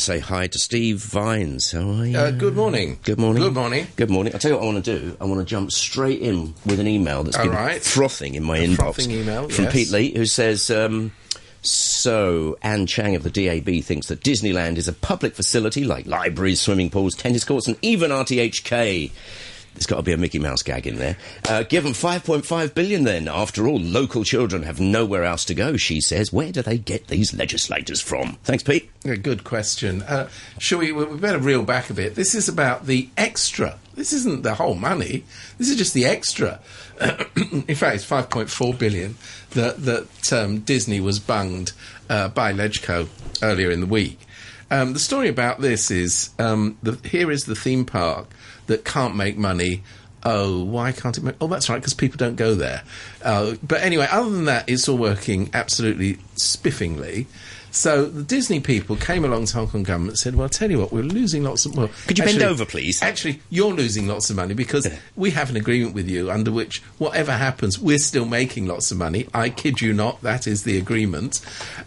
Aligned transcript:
to 0.00 0.06
say 0.06 0.18
hi 0.18 0.46
to 0.46 0.58
Steve 0.58 1.02
Vines. 1.02 1.72
How 1.72 1.80
are 1.90 2.06
you? 2.06 2.16
Uh, 2.16 2.30
good 2.30 2.56
morning. 2.56 2.98
Good 3.02 3.18
morning. 3.18 3.42
Good 3.42 3.54
morning. 3.54 3.86
Good 3.96 4.10
morning. 4.10 4.32
I'll 4.32 4.40
tell 4.40 4.52
you 4.52 4.56
what 4.56 4.62
I 4.62 4.72
want 4.72 4.84
to 4.84 4.98
do. 4.98 5.16
I 5.20 5.24
want 5.26 5.40
to 5.40 5.44
jump 5.44 5.70
straight 5.72 6.22
in 6.22 6.54
with 6.64 6.80
an 6.80 6.86
email 6.88 7.22
that's 7.22 7.36
All 7.36 7.44
been 7.44 7.52
right. 7.52 7.82
frothing 7.82 8.34
in 8.34 8.42
my 8.42 8.58
inbox. 8.58 8.76
frothing 8.76 9.10
email, 9.10 9.48
From 9.50 9.64
yes. 9.64 9.72
Pete 9.74 9.90
Lee, 9.90 10.14
who 10.16 10.24
says, 10.24 10.70
um, 10.70 11.12
so 11.60 12.56
Ann 12.62 12.86
Chiang 12.86 13.14
of 13.14 13.24
the 13.24 13.30
DAB 13.30 13.84
thinks 13.84 14.06
that 14.06 14.20
Disneyland 14.22 14.78
is 14.78 14.88
a 14.88 14.94
public 14.94 15.34
facility 15.34 15.84
like 15.84 16.06
libraries, 16.06 16.60
swimming 16.62 16.88
pools, 16.88 17.14
tennis 17.14 17.44
courts, 17.44 17.68
and 17.68 17.76
even 17.82 18.10
RTHK. 18.10 19.10
There's 19.74 19.86
got 19.86 19.96
to 19.96 20.02
be 20.02 20.12
a 20.12 20.16
Mickey 20.16 20.38
Mouse 20.38 20.62
gag 20.62 20.86
in 20.86 20.96
there. 20.96 21.16
Uh, 21.48 21.62
give 21.62 21.84
them 21.84 21.92
5.5 21.92 22.74
billion 22.74 23.04
then. 23.04 23.28
After 23.28 23.66
all, 23.66 23.78
local 23.78 24.24
children 24.24 24.64
have 24.64 24.80
nowhere 24.80 25.24
else 25.24 25.44
to 25.46 25.54
go, 25.54 25.76
she 25.76 26.00
says. 26.00 26.32
Where 26.32 26.52
do 26.52 26.60
they 26.60 26.76
get 26.76 27.06
these 27.06 27.32
legislators 27.32 28.00
from? 28.00 28.36
Thanks, 28.44 28.62
Pete. 28.62 28.90
A 29.04 29.16
good 29.16 29.44
question. 29.44 30.02
Uh, 30.02 30.28
shall 30.58 30.80
we? 30.80 30.92
We 30.92 31.16
better 31.16 31.38
reel 31.38 31.62
back 31.62 31.88
a 31.88 31.94
bit. 31.94 32.14
This 32.14 32.34
is 32.34 32.48
about 32.48 32.86
the 32.86 33.08
extra. 33.16 33.78
This 33.94 34.12
isn't 34.12 34.42
the 34.42 34.54
whole 34.54 34.74
money. 34.74 35.24
This 35.56 35.70
is 35.70 35.76
just 35.76 35.94
the 35.94 36.04
extra. 36.04 36.60
In 37.00 37.74
fact, 37.74 37.96
it's 37.96 38.06
5.4 38.06 38.78
billion 38.78 39.16
that 39.50 39.84
that 39.84 40.32
um, 40.32 40.60
Disney 40.60 41.00
was 41.00 41.18
bunged 41.18 41.72
uh, 42.10 42.28
by 42.28 42.52
Legco 42.52 43.08
earlier 43.42 43.70
in 43.70 43.80
the 43.80 43.86
week. 43.86 44.18
Um, 44.70 44.92
the 44.92 44.98
story 45.00 45.28
about 45.28 45.60
this 45.60 45.90
is 45.90 46.30
um, 46.38 46.78
the, 46.82 46.98
here 47.08 47.30
is 47.30 47.44
the 47.44 47.56
theme 47.56 47.84
park 47.84 48.28
that 48.70 48.84
can't 48.84 49.16
make 49.16 49.36
money. 49.36 49.82
Oh, 50.22 50.62
why 50.64 50.92
can't 50.92 51.16
it 51.18 51.24
make? 51.24 51.34
Oh, 51.40 51.48
that's 51.48 51.68
right, 51.68 51.76
because 51.78 51.94
people 51.94 52.18
don't 52.18 52.36
go 52.36 52.54
there. 52.54 52.82
Uh, 53.22 53.54
but 53.62 53.80
anyway, 53.80 54.06
other 54.10 54.30
than 54.30 54.44
that, 54.44 54.68
it's 54.68 54.88
all 54.88 54.96
working 54.96 55.50
absolutely 55.52 56.14
spiffingly. 56.36 57.26
So 57.72 58.04
the 58.06 58.22
Disney 58.22 58.60
people 58.60 58.96
came 58.96 59.24
along 59.24 59.46
to 59.46 59.54
Hong 59.54 59.68
Kong 59.68 59.82
government 59.82 60.10
and 60.10 60.18
said, 60.18 60.34
"Well, 60.34 60.44
I'll 60.44 60.48
tell 60.48 60.70
you 60.70 60.78
what, 60.78 60.92
we're 60.92 61.02
losing 61.02 61.42
lots 61.44 61.66
of 61.66 61.76
well, 61.76 61.88
Could 62.06 62.18
you 62.18 62.24
bend 62.24 62.42
over, 62.42 62.64
please? 62.64 63.02
Actually, 63.02 63.40
you're 63.48 63.72
losing 63.72 64.06
lots 64.06 64.28
of 64.30 64.36
money 64.36 64.54
because 64.54 64.88
we 65.16 65.30
have 65.30 65.50
an 65.50 65.56
agreement 65.56 65.94
with 65.94 66.08
you 66.08 66.30
under 66.30 66.52
which 66.52 66.80
whatever 66.98 67.32
happens, 67.32 67.78
we're 67.78 67.98
still 67.98 68.26
making 68.26 68.66
lots 68.66 68.90
of 68.90 68.98
money. 68.98 69.26
I 69.32 69.50
kid 69.50 69.80
you 69.80 69.92
not, 69.92 70.20
that 70.22 70.46
is 70.46 70.64
the 70.64 70.78
agreement." 70.78 71.40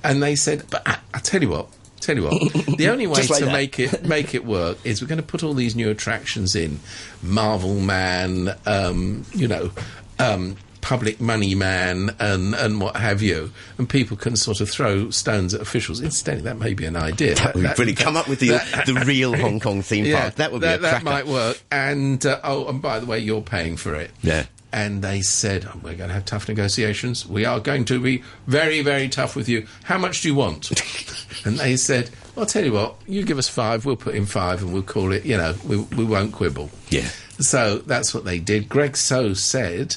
And 0.03 0.23
they 0.23 0.35
said, 0.35 0.63
"But 0.69 0.87
I, 0.87 0.97
I 1.13 1.19
tell 1.19 1.41
you 1.41 1.49
what." 1.49 1.67
Tell 2.03 2.15
you 2.17 2.23
what, 2.23 2.53
the 2.77 2.89
only 2.89 3.07
way 3.07 3.21
like 3.27 3.39
to 3.39 3.45
that. 3.45 3.51
make 3.53 3.79
it 3.79 4.03
make 4.05 4.35
it 4.35 4.45
work 4.45 4.77
is 4.83 5.01
we're 5.01 5.07
going 5.07 5.21
to 5.21 5.25
put 5.25 5.41
all 5.41 5.53
these 5.53 5.73
new 5.75 5.89
attractions 5.89 6.55
in, 6.55 6.79
Marvel 7.21 7.79
Man, 7.79 8.55
um, 8.65 9.25
you 9.33 9.47
know, 9.47 9.71
um, 10.19 10.57
Public 10.81 11.21
Money 11.21 11.55
Man, 11.55 12.13
and 12.19 12.53
and 12.55 12.81
what 12.81 12.97
have 12.97 13.21
you, 13.21 13.51
and 13.77 13.87
people 13.89 14.17
can 14.17 14.35
sort 14.35 14.59
of 14.59 14.69
throw 14.69 15.09
stones 15.11 15.53
at 15.53 15.61
officials. 15.61 16.01
Incidentally, 16.01 16.43
that 16.43 16.57
may 16.57 16.73
be 16.73 16.83
an 16.85 16.97
idea. 16.97 17.35
That 17.35 17.55
would 17.55 17.79
really 17.79 17.95
come 17.95 18.17
up 18.17 18.27
with 18.27 18.39
the, 18.39 18.49
that- 18.49 18.85
the 18.85 18.95
real 19.05 19.33
Hong 19.35 19.61
Kong 19.61 19.81
theme 19.81 20.13
park. 20.15 20.35
That 20.35 20.51
would 20.51 20.59
be 20.61 20.67
a 20.67 20.77
that 20.79 21.03
might 21.03 21.25
work. 21.25 21.61
And 21.71 22.25
uh, 22.25 22.41
oh, 22.43 22.67
and 22.67 22.81
by 22.81 22.99
the 22.99 23.05
way, 23.05 23.19
you're 23.19 23.41
paying 23.41 23.77
for 23.77 23.95
it. 23.95 24.11
Yeah. 24.21 24.45
And 24.73 25.03
they 25.03 25.21
said, 25.21 25.65
oh, 25.65 25.79
we're 25.83 25.93
going 25.93 26.07
to 26.09 26.15
have 26.15 26.25
tough 26.25 26.47
negotiations. 26.49 27.27
We 27.27 27.45
are 27.45 27.59
going 27.59 27.85
to 27.85 27.99
be 28.01 28.23
very, 28.47 28.81
very 28.81 29.07
tough 29.07 29.35
with 29.35 29.47
you. 29.47 29.67
How 29.83 29.99
much 29.99 30.21
do 30.23 30.29
you 30.29 30.35
want? 30.35 30.71
and 31.45 31.59
they 31.59 31.75
said, 31.77 32.09
well, 32.35 32.43
I'll 32.43 32.49
tell 32.49 32.65
you 32.65 32.73
what, 32.73 32.95
you 33.07 33.23
give 33.23 33.37
us 33.37 33.47
five, 33.47 33.85
we'll 33.85 33.95
put 33.97 34.15
in 34.15 34.25
five, 34.25 34.63
and 34.63 34.73
we'll 34.73 34.81
call 34.81 35.11
it, 35.11 35.25
you 35.25 35.37
know, 35.37 35.53
we, 35.67 35.77
we 35.77 36.03
won't 36.03 36.31
quibble. 36.33 36.71
Yeah. 36.89 37.07
So 37.39 37.77
that's 37.79 38.15
what 38.15 38.25
they 38.25 38.39
did. 38.39 38.67
Greg 38.67 38.97
So 38.97 39.35
said 39.35 39.95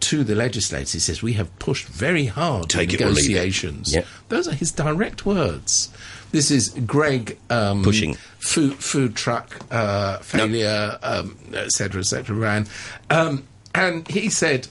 to 0.00 0.22
the 0.24 0.34
legislators, 0.34 0.92
he 0.92 0.98
says, 1.00 1.22
we 1.22 1.32
have 1.32 1.58
pushed 1.58 1.86
very 1.88 2.26
hard 2.26 2.68
Take 2.68 2.92
in 2.92 3.00
it 3.00 3.02
or 3.02 3.06
leave 3.08 3.24
it. 3.24 3.28
negotiations. 3.30 3.94
Yeah. 3.94 4.04
Those 4.28 4.46
are 4.46 4.52
his 4.54 4.70
direct 4.72 5.24
words. 5.24 5.88
This 6.32 6.50
is 6.50 6.68
Greg 6.86 7.38
um, 7.48 7.82
Pushing. 7.82 8.14
food 8.38 8.74
food 8.74 9.16
truck 9.16 9.56
uh, 9.70 10.18
failure, 10.18 10.98
um, 11.02 11.38
et 11.54 11.72
cetera, 11.72 12.00
et 12.00 12.04
cetera, 12.04 12.36
ran, 12.36 12.66
um, 13.08 13.44
and 13.74 14.06
he 14.08 14.30
said, 14.30 14.68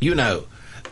you 0.00 0.14
know. 0.14 0.44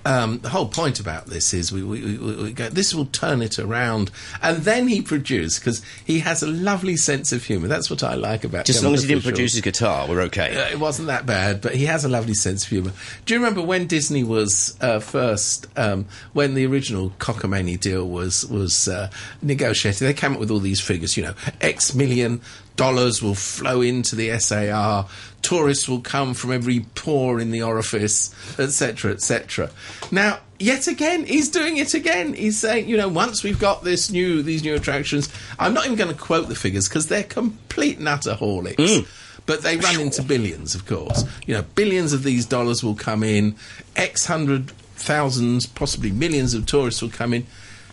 Um, 0.06 0.40
the 0.40 0.50
whole 0.50 0.68
point 0.68 1.00
about 1.00 1.28
this 1.28 1.54
is 1.54 1.72
we, 1.72 1.82
we, 1.82 2.18
we, 2.18 2.36
we 2.36 2.52
go, 2.52 2.68
this 2.68 2.94
will 2.94 3.06
turn 3.06 3.40
it 3.40 3.58
around. 3.58 4.10
And 4.42 4.58
then 4.58 4.86
he 4.86 5.00
produced, 5.00 5.60
because 5.60 5.80
he 6.04 6.18
has 6.18 6.42
a 6.42 6.46
lovely 6.46 6.98
sense 6.98 7.32
of 7.32 7.42
humour. 7.42 7.68
That's 7.68 7.88
what 7.88 8.02
I 8.02 8.14
like 8.14 8.44
about 8.44 8.66
Just 8.66 8.80
as 8.80 8.84
long 8.84 8.92
as 8.92 9.00
he 9.00 9.08
didn't 9.08 9.24
produce 9.24 9.54
his 9.54 9.62
guitar, 9.62 10.06
we're 10.06 10.20
okay. 10.24 10.54
uh, 10.54 10.68
it 10.68 10.78
wasn't 10.78 11.08
that 11.08 11.24
bad, 11.24 11.62
but 11.62 11.74
he 11.74 11.86
has 11.86 12.04
a 12.04 12.10
lovely 12.10 12.34
sense 12.34 12.64
of 12.64 12.68
humour. 12.68 12.92
Do 13.24 13.32
you 13.32 13.40
remember 13.40 13.62
when 13.62 13.86
Disney 13.86 14.24
was 14.24 14.76
uh, 14.82 15.00
first, 15.00 15.68
um, 15.78 16.04
when 16.34 16.52
the 16.52 16.66
original 16.66 17.08
Cockamamie 17.18 17.80
deal 17.80 18.06
was 18.06 18.44
was 18.44 18.88
uh, 18.88 19.08
negotiated? 19.40 20.06
They 20.06 20.12
came 20.12 20.34
up 20.34 20.38
with 20.38 20.50
all 20.50 20.60
these 20.60 20.82
figures. 20.82 21.16
You 21.16 21.22
know, 21.22 21.34
X 21.62 21.94
million 21.94 22.42
dollars 22.76 23.22
will 23.22 23.34
flow 23.34 23.80
into 23.80 24.16
the 24.16 24.38
SAR. 24.38 25.06
Tourists 25.42 25.88
will 25.88 26.00
come 26.00 26.34
from 26.34 26.52
every 26.52 26.80
pore 26.94 27.38
in 27.38 27.50
the 27.50 27.62
orifice, 27.62 28.34
etc., 28.58 29.12
etc. 29.12 29.70
Now, 30.10 30.38
yet 30.58 30.86
again, 30.86 31.26
he's 31.26 31.50
doing 31.50 31.76
it 31.76 31.94
again. 31.94 32.34
He's 32.34 32.58
saying, 32.58 32.88
you 32.88 32.96
know, 32.96 33.08
once 33.08 33.42
we've 33.42 33.58
got 33.58 33.84
this 33.84 34.10
new 34.10 34.42
these 34.42 34.62
new 34.62 34.74
attractions, 34.74 35.28
I'm 35.58 35.74
not 35.74 35.84
even 35.84 35.96
going 35.96 36.14
to 36.14 36.20
quote 36.20 36.48
the 36.48 36.54
figures 36.54 36.88
because 36.88 37.08
they're 37.08 37.22
complete 37.22 37.98
and 37.98 38.08
utter 38.08 38.34
horlicks 38.34 39.02
hmm. 39.02 39.08
but 39.46 39.62
they 39.62 39.76
run 39.76 40.00
into 40.00 40.22
billions, 40.22 40.74
of 40.74 40.86
course. 40.86 41.24
You 41.46 41.54
know, 41.54 41.62
billions 41.74 42.12
of 42.12 42.22
these 42.22 42.46
dollars 42.46 42.82
will 42.82 42.94
come 42.94 43.22
in, 43.22 43.56
X 43.96 44.26
hundred 44.26 44.70
thousands, 44.96 45.66
possibly 45.66 46.10
millions 46.10 46.54
of 46.54 46.64
tourists 46.66 47.02
will 47.02 47.10
come 47.10 47.34
in. 47.34 47.46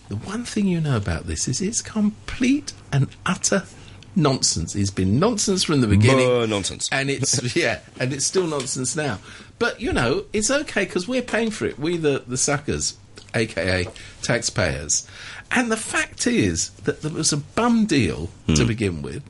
The 0.08 0.16
one 0.16 0.44
thing 0.44 0.68
you 0.68 0.81
know 0.81 0.98
about 0.98 1.28
this 1.28 1.48
is 1.48 1.62
it's 1.62 1.81
complete 1.81 2.74
and 2.92 3.08
utter 3.25 3.63
nonsense. 4.16 4.75
It's 4.75 4.91
been 4.91 5.19
nonsense 5.19 5.63
from 5.63 5.81
the 5.81 5.88
beginning. 5.88 6.27
More 6.27 6.47
nonsense. 6.47 6.89
And 6.91 7.09
it's, 7.09 7.55
yeah, 7.55 7.79
and 7.99 8.13
it's 8.13 8.25
still 8.25 8.47
nonsense 8.47 8.95
now. 8.95 9.19
But, 9.59 9.79
you 9.79 9.94
know, 9.94 10.25
it's 10.33 10.49
okay 10.49 10.85
because 10.85 11.07
we're 11.07 11.22
paying 11.22 11.51
for 11.51 11.66
it. 11.66 11.77
We, 11.77 11.97
the, 11.97 12.23
the 12.25 12.38
suckers, 12.38 12.97
aka 13.35 13.88
taxpayers. 14.21 15.07
And 15.51 15.71
the 15.71 15.77
fact 15.77 16.27
is 16.27 16.69
that 16.85 17.01
there 17.01 17.11
was 17.11 17.33
a 17.33 17.38
bum 17.38 17.85
deal 17.85 18.29
to 18.47 18.61
hmm. 18.61 18.67
begin 18.67 19.01
with. 19.01 19.23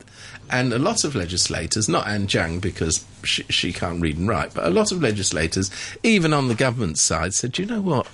And 0.52 0.74
a 0.74 0.80
lot 0.80 1.06
of 1.06 1.16
legislators, 1.16 1.88
not 1.88 2.08
Ann 2.08 2.28
Chiang 2.28 2.60
because 2.60 3.06
she, 3.24 3.44
she 3.44 3.72
can't 3.72 4.02
read 4.02 4.18
and 4.18 4.28
write, 4.28 4.54
but 4.54 4.66
a 4.66 4.70
lot 4.70 4.92
of 4.92 5.02
legislators, 5.02 5.72
even 6.04 6.34
on 6.34 6.50
the 6.50 6.56
government 6.56 7.00
side, 7.00 7.34
said, 7.34 7.58
you 7.58 7.66
know 7.66 7.80
what? 7.80 8.06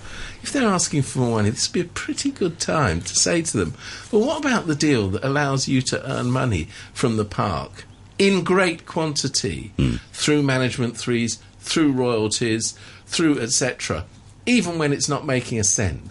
If 0.44 0.52
they're 0.54 0.68
asking 0.68 1.02
for 1.02 1.20
more 1.20 1.38
money, 1.38 1.50
this 1.50 1.68
would 1.68 1.74
be 1.74 1.82
a 1.82 1.86
pretty 1.86 2.30
good 2.30 2.60
time 2.60 3.02
to 3.02 3.16
say 3.16 3.42
to 3.42 3.58
them, 3.58 3.74
well, 4.12 4.24
what 4.24 4.40
about 4.40 4.68
the 4.68 4.76
deal 4.76 5.08
that 5.10 5.26
allows 5.26 5.68
you 5.68 5.82
to 5.82 6.10
earn 6.10 6.30
money 6.30 6.68
from 6.94 7.18
the 7.18 7.26
park 7.26 7.86
in 8.20 8.44
great 8.44 8.86
quantity 8.86 9.74
hmm. 9.78 9.96
through 10.14 10.44
management 10.44 10.96
threes, 10.96 11.40
through 11.60 11.92
royalties, 11.92 12.78
through 13.08 13.40
etc., 13.40 14.06
even 14.46 14.78
when 14.78 14.94
it's 14.94 15.10
not 15.10 15.26
making 15.26 15.60
a 15.60 15.64
cent? 15.64 16.04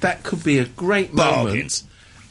That 0.00 0.22
could 0.22 0.42
be 0.42 0.58
a 0.58 0.64
great 0.64 1.14
Bargain. 1.14 1.44
moment. 1.44 1.82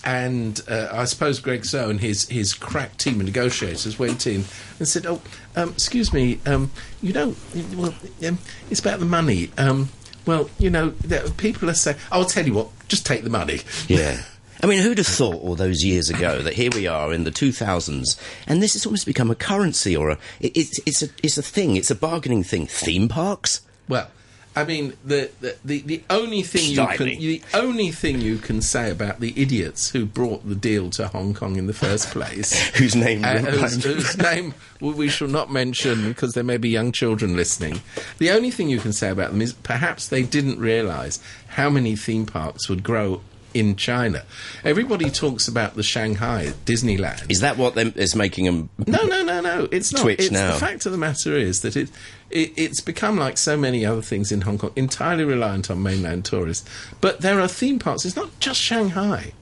And 0.06 0.62
uh, 0.68 0.90
I 0.91 1.06
suppose 1.06 1.40
Greg 1.40 1.66
So 1.66 1.90
and 1.90 2.00
his, 2.00 2.28
his 2.28 2.53
crack 2.53 2.97
team 2.97 3.19
of 3.19 3.25
negotiators 3.25 3.97
went 3.97 4.28
in 4.28 4.44
and 4.80 4.88
said, 4.88 5.06
"Oh, 5.06 5.22
um, 5.56 5.69
excuse 5.69 6.12
me, 6.12 6.40
um, 6.46 6.72
you 7.02 7.14
know, 7.14 7.36
well, 7.75 7.94
um, 8.28 8.38
it's 8.69 8.80
about 8.80 9.00
the 9.00 9.06
money. 9.06 9.50
Um, 9.58 9.90
well, 10.25 10.50
you 10.58 10.69
know, 10.69 10.90
there, 10.90 11.30
people 11.31 11.69
are 11.69 11.74
saying, 11.74 11.97
I'll 12.12 12.25
tell 12.25 12.46
you 12.46 12.53
what, 12.53 12.69
just 12.88 13.06
take 13.06 13.24
the 13.24 13.30
money. 13.30 13.62
Yeah. 13.88 14.24
I 14.62 14.66
mean, 14.66 14.81
who'd 14.81 14.97
have 14.97 15.08
thought 15.08 15.41
all 15.41 15.56
those 15.56 15.84
years 15.84 16.09
ago 16.09 16.41
that 16.41 16.53
here 16.53 16.70
we 16.74 16.88
are 16.88 17.14
in 17.14 17.25
the 17.25 17.31
2000s, 17.31 18.18
and 18.47 18.64
this 18.64 18.74
has 18.74 18.85
almost 18.85 19.06
become 19.06 19.30
a 19.30 19.35
currency 19.35 19.94
or 19.96 20.12
a 20.12 20.18
it, 20.40 20.56
it's 20.56 20.80
it's 20.85 21.03
a 21.03 21.09
it's 21.22 21.38
a 21.38 21.44
thing. 21.44 21.75
It's 21.75 21.91
a 21.91 21.96
bargaining 21.96 22.44
thing. 22.44 22.68
Theme 22.68 23.09
parks. 23.09 23.59
Well, 23.90 24.09
I 24.56 24.64
mean, 24.66 24.94
the, 25.03 25.31
the, 25.41 25.56
the, 25.66 25.81
the 25.81 26.03
only 26.09 26.44
thing 26.44 26.69
you 26.72 26.88
can 26.97 27.08
the 27.08 27.41
only 27.53 27.91
thing 27.91 28.22
you 28.22 28.38
can 28.38 28.62
say 28.62 28.91
about 28.91 29.19
the 29.19 29.34
idiots 29.36 29.90
who 29.90 30.06
brought 30.06 30.47
the 30.47 30.56
deal 30.56 30.90
to 30.91 31.08
Hong 31.08 31.34
Kong 31.34 31.56
in 31.56 31.68
the 31.68 31.74
first 31.74 32.08
place, 32.12 32.69
Whose 32.78 32.96
name 32.96 33.23
uh, 33.23 33.40
whose, 33.40 33.84
whose 33.84 34.17
name 34.17 34.53
we 34.79 34.91
we 34.94 35.09
shall 35.09 35.28
not 35.28 35.52
mention 35.52 36.08
because 36.08 36.34
there 36.34 36.44
may 36.44 36.58
be 36.58 36.70
young 36.70 36.91
children 36.91 37.35
listening. 37.35 37.82
The 38.20 38.32
only 38.32 38.52
thing 38.52 38.70
you 38.70 38.79
can 38.79 38.94
say 38.94 39.09
about 39.09 39.32
them 39.32 39.41
is 39.41 39.53
perhaps 39.53 40.08
they 40.08 40.23
didn't 40.23 40.59
realise 40.59 41.20
how 41.47 41.70
many 41.70 41.96
theme 41.96 42.26
parks 42.26 42.70
would 42.70 42.84
grow 42.84 43.22
in 43.53 43.76
China. 43.76 44.23
Everybody 44.64 45.09
talks 45.09 45.47
about 45.47 45.76
the 45.76 45.84
Shanghai 45.84 46.53
Disneyland. 46.66 47.29
Is 47.29 47.41
that 47.41 47.58
what 47.58 47.78
is 47.78 48.16
making 48.16 48.46
them? 48.46 48.70
No, 48.88 49.03
no, 49.03 49.23
no, 49.23 49.41
no. 49.41 49.67
It's 49.72 49.91
not. 49.94 50.02
Twitch 50.02 50.20
it's 50.20 50.32
now. 50.32 50.53
The 50.53 50.59
fact 50.59 50.85
of 50.85 50.91
the 50.91 50.97
matter 50.97 51.35
is 51.35 51.61
that 51.61 51.76
it, 51.76 51.90
it 52.29 52.53
it's 52.58 52.82
become 52.82 53.17
like 53.17 53.38
so 53.38 53.58
many 53.58 53.85
other 53.85 54.02
things 54.02 54.32
in 54.32 54.41
Hong 54.41 54.58
Kong, 54.58 54.72
entirely 54.76 55.23
reliant 55.23 55.70
on 55.70 55.82
mainland 55.84 56.26
tourists. 56.26 56.67
But 57.02 57.22
there 57.22 57.40
are 57.40 57.47
theme 57.47 57.79
parks. 57.79 58.05
It's 58.05 58.16
not 58.16 58.40
just 58.40 58.59
Shanghai. 58.59 59.34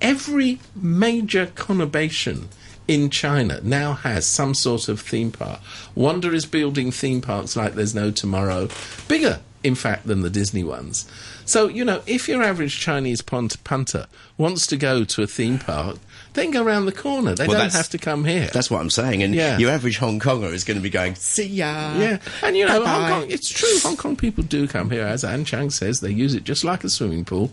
Every 0.00 0.60
major 0.74 1.46
conurbation 1.46 2.46
in 2.88 3.10
China 3.10 3.60
now 3.62 3.92
has 3.92 4.26
some 4.26 4.54
sort 4.54 4.88
of 4.88 5.00
theme 5.00 5.30
park. 5.30 5.60
Wanda 5.94 6.32
is 6.32 6.46
building 6.46 6.90
theme 6.90 7.20
parks 7.20 7.54
like 7.54 7.74
there's 7.74 7.94
no 7.94 8.10
tomorrow, 8.10 8.68
bigger, 9.06 9.40
in 9.62 9.74
fact, 9.74 10.06
than 10.06 10.22
the 10.22 10.30
Disney 10.30 10.64
ones. 10.64 11.06
So, 11.44 11.68
you 11.68 11.84
know, 11.84 12.02
if 12.06 12.28
your 12.28 12.42
average 12.42 12.78
Chinese 12.78 13.20
punt- 13.22 13.62
punter 13.64 14.06
wants 14.38 14.66
to 14.68 14.76
go 14.76 15.04
to 15.04 15.22
a 15.22 15.26
theme 15.26 15.58
park, 15.58 15.96
they 16.34 16.44
can 16.44 16.52
go 16.52 16.62
around 16.62 16.86
the 16.86 16.92
corner. 16.92 17.34
They 17.34 17.46
Well, 17.48 17.58
don't 17.58 17.72
have 17.72 17.88
to 17.90 17.98
come 17.98 18.24
here. 18.24 18.48
That's 18.52 18.70
what 18.70 18.80
I'm 18.80 18.88
saying. 18.90 19.22
And 19.22 19.34
Yeah. 19.34 19.58
your 19.58 19.70
average 19.70 19.96
Hong 19.98 20.20
Konger 20.20 20.52
is 20.52 20.62
going 20.64 20.76
to 20.76 20.82
be 20.82 20.88
going, 20.90 21.14
see 21.16 21.46
ya. 21.46 21.94
Yeah, 21.98 22.18
and 22.42 22.56
you 22.56 22.66
know, 22.66 22.84
Hong. 22.84 23.08
Kong. 23.10 23.30
It's 23.30 23.48
true. 23.48 23.78
Hong 23.82 23.96
Kong 23.96 24.14
people 24.16 24.44
do 24.44 24.68
come 24.68 24.90
here, 24.90 25.04
as 25.04 25.24
Ann 25.24 25.44
Chiang 25.44 25.70
says. 25.70 26.00
They 26.00 26.12
use 26.12 26.34
it 26.34 26.44
just 26.44 26.62
like 26.64 26.84
a 26.84 26.88
swimming 26.88 27.24
pool. 27.24 27.52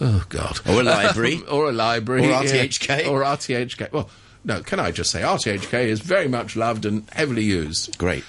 Oh 0.00 0.24
God, 0.28 0.60
Or 0.68 0.80
a 0.80 0.84
library. 0.84 1.40
or 1.50 1.68
a 1.70 1.72
library, 1.72 2.26
Or 2.26 2.30
yeah. 2.30 2.42
RTHK. 2.42 3.08
or 3.08 3.22
RTHK. 3.24 3.90
Well, 3.92 4.10
no, 4.44 4.62
can 4.62 4.78
I 4.80 4.90
just 4.90 5.10
say 5.10 5.22
RTHK 5.22 5.86
is 5.88 6.00
very 6.00 6.28
much 6.28 6.56
loved 6.56 6.84
and 6.86 7.04
heavily 7.12 7.44
used. 7.44 7.96
Great. 7.98 8.24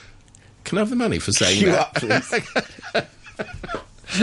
Can 0.64 0.78
I 0.78 0.82
have 0.82 0.90
the 0.90 0.96
money 0.96 1.20
for 1.20 1.32
saying 1.32 1.58
Queue 1.60 1.72
that? 1.72 1.80
up, 1.80 1.96
please. 1.96 3.06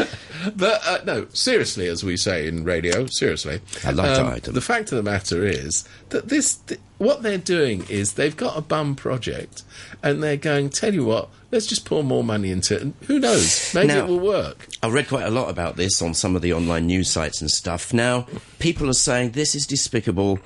But 0.56 0.86
uh, 0.86 0.98
no, 1.04 1.26
seriously, 1.32 1.88
as 1.88 2.04
we 2.04 2.16
say 2.16 2.46
in 2.46 2.62
radio, 2.64 3.06
seriously. 3.06 3.60
I 3.84 3.92
that 3.92 4.18
um, 4.20 4.26
item. 4.28 4.54
The 4.54 4.60
fact 4.60 4.92
of 4.92 4.96
the 4.96 5.02
matter 5.02 5.44
is 5.44 5.86
that 6.10 6.28
this, 6.28 6.54
th- 6.54 6.80
what 6.98 7.22
they're 7.22 7.38
doing 7.38 7.84
is 7.88 8.12
they've 8.12 8.36
got 8.36 8.56
a 8.56 8.60
bum 8.60 8.94
project, 8.94 9.62
and 10.02 10.22
they're 10.22 10.36
going. 10.36 10.70
Tell 10.70 10.94
you 10.94 11.04
what, 11.04 11.28
let's 11.50 11.66
just 11.66 11.84
pour 11.84 12.04
more 12.04 12.22
money 12.22 12.50
into 12.50 12.76
it, 12.76 12.82
and 12.82 12.94
who 13.06 13.18
knows, 13.18 13.74
maybe 13.74 13.88
Now- 13.88 14.04
it 14.04 14.08
will 14.08 14.20
work. 14.20 14.68
I've 14.82 14.92
read 14.92 15.08
quite 15.08 15.26
a 15.26 15.30
lot 15.30 15.50
about 15.50 15.76
this 15.76 16.00
on 16.00 16.14
some 16.14 16.36
of 16.36 16.42
the 16.42 16.52
online 16.52 16.86
news 16.86 17.10
sites 17.10 17.40
and 17.40 17.50
stuff. 17.50 17.92
Now, 17.92 18.26
people 18.60 18.88
are 18.88 18.94
saying 18.94 19.32
this 19.32 19.54
is 19.54 19.66
despicable. 19.66 20.38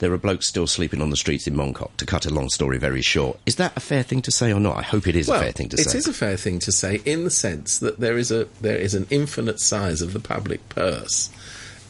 There 0.00 0.12
are 0.12 0.18
blokes 0.18 0.46
still 0.46 0.66
sleeping 0.66 1.02
on 1.02 1.10
the 1.10 1.16
streets 1.16 1.46
in 1.46 1.54
Mongkok, 1.54 1.96
to 1.98 2.06
cut 2.06 2.24
a 2.24 2.30
long 2.30 2.48
story 2.48 2.78
very 2.78 3.02
short. 3.02 3.38
Is 3.44 3.56
that 3.56 3.76
a 3.76 3.80
fair 3.80 4.02
thing 4.02 4.22
to 4.22 4.30
say 4.30 4.50
or 4.50 4.58
not? 4.58 4.78
I 4.78 4.82
hope 4.82 5.06
it 5.06 5.14
is 5.14 5.28
well, 5.28 5.38
a 5.38 5.42
fair 5.44 5.52
thing 5.52 5.68
to 5.68 5.76
it 5.76 5.84
say. 5.84 5.90
It 5.90 5.94
is 5.94 6.08
a 6.08 6.14
fair 6.14 6.36
thing 6.36 6.58
to 6.60 6.72
say 6.72 7.02
in 7.04 7.24
the 7.24 7.30
sense 7.30 7.78
that 7.78 8.00
there 8.00 8.16
is 8.16 8.30
a 8.32 8.48
there 8.62 8.78
is 8.78 8.94
an 8.94 9.06
infinite 9.10 9.60
size 9.60 10.00
of 10.00 10.14
the 10.14 10.20
public 10.20 10.66
purse, 10.70 11.30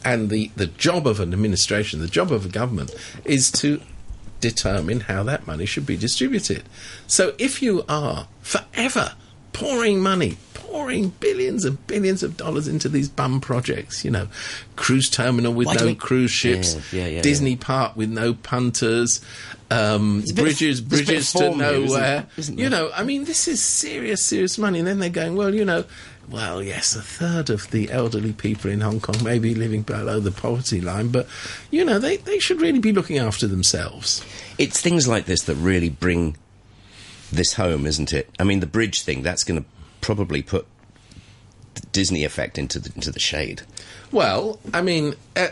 and 0.03 0.29
the 0.29 0.51
the 0.57 0.67
job 0.67 1.07
of 1.07 1.21
an 1.21 1.31
administration, 1.31 2.01
the 2.01 2.07
job 2.07 2.31
of 2.31 2.45
a 2.45 2.49
government, 2.49 2.93
is 3.23 3.49
to 3.51 3.81
determine 4.41 5.01
how 5.01 5.23
that 5.23 5.47
money 5.47 5.65
should 5.65 5.85
be 5.85 5.95
distributed. 5.95 6.63
So 7.07 7.33
if 7.37 7.61
you 7.61 7.85
are 7.87 8.27
forever 8.41 9.13
pouring 9.53 9.99
money, 9.99 10.37
pouring 10.53 11.09
billions 11.19 11.65
and 11.65 11.85
billions 11.87 12.23
of 12.23 12.37
dollars 12.37 12.67
into 12.67 12.87
these 12.89 13.09
bum 13.09 13.41
projects, 13.41 14.05
you 14.05 14.11
know, 14.11 14.27
cruise 14.75 15.09
terminal 15.09 15.53
with 15.53 15.67
Why 15.67 15.75
no 15.75 15.85
we- 15.87 15.95
cruise 15.95 16.31
ships, 16.31 16.75
Yeah, 16.93 17.01
yeah, 17.01 17.07
yeah, 17.17 17.21
Disney 17.21 17.55
park 17.55 17.95
with 17.95 18.09
no 18.09 18.33
punters, 18.33 19.19
um, 19.69 20.19
a 20.19 20.21
bit 20.21 20.29
of- 20.29 20.35
bridges, 20.37 20.59
there's 20.59 20.79
a 20.79 20.83
bit 20.83 20.99
of 21.01 21.05
bridges 21.07 21.31
to 21.33 21.37
form 21.39 21.59
here, 21.59 21.67
isn't- 21.71 21.85
nowhere. 21.87 22.27
isn't 22.37 22.59
you 22.59 22.69
know, 22.69 22.91
I 22.95 23.03
mean, 23.03 23.25
this 23.25 23.47
is 23.47 23.61
serious, 23.61 24.23
serious 24.23 24.57
money. 24.57 24.79
And 24.79 24.87
then 24.87 24.99
they're 24.99 25.09
going, 25.09 25.35
well, 25.35 25.53
you 25.53 25.65
know, 25.65 25.83
well, 26.29 26.63
yes, 26.63 26.95
a 26.95 27.01
third 27.01 27.49
of 27.49 27.69
the 27.71 27.91
elderly 27.91 28.31
people 28.31 28.71
in 28.71 28.79
Hong 28.81 29.01
Kong 29.01 29.21
may 29.23 29.37
be 29.39 29.53
living 29.53 29.81
below 29.81 30.19
the 30.21 30.31
poverty 30.31 30.79
line, 30.79 31.09
but, 31.09 31.27
you 31.71 31.83
know, 31.83 31.99
they, 31.99 32.17
they 32.17 32.39
should 32.39 32.61
really 32.61 32.79
be 32.79 32.93
looking 32.93 33.17
after 33.17 33.47
themselves. 33.47 34.23
It's 34.57 34.79
things 34.79 35.07
like 35.07 35.25
this 35.25 35.41
that 35.43 35.55
really 35.55 35.89
bring 35.89 36.37
this 37.31 37.53
home, 37.53 37.85
isn't 37.85 38.13
it? 38.13 38.29
I 38.39 38.43
mean, 38.43 38.59
the 38.59 38.67
bridge 38.67 39.01
thing, 39.03 39.21
that's 39.21 39.43
going 39.43 39.61
to 39.61 39.65
probably 40.01 40.41
put 40.41 40.65
the 41.75 41.81
Disney 41.87 42.23
effect 42.23 42.57
into 42.57 42.79
the, 42.79 42.91
into 42.95 43.11
the 43.11 43.19
shade. 43.19 43.61
Well, 44.11 44.59
I 44.73 44.81
mean, 44.81 45.15
uh, 45.35 45.47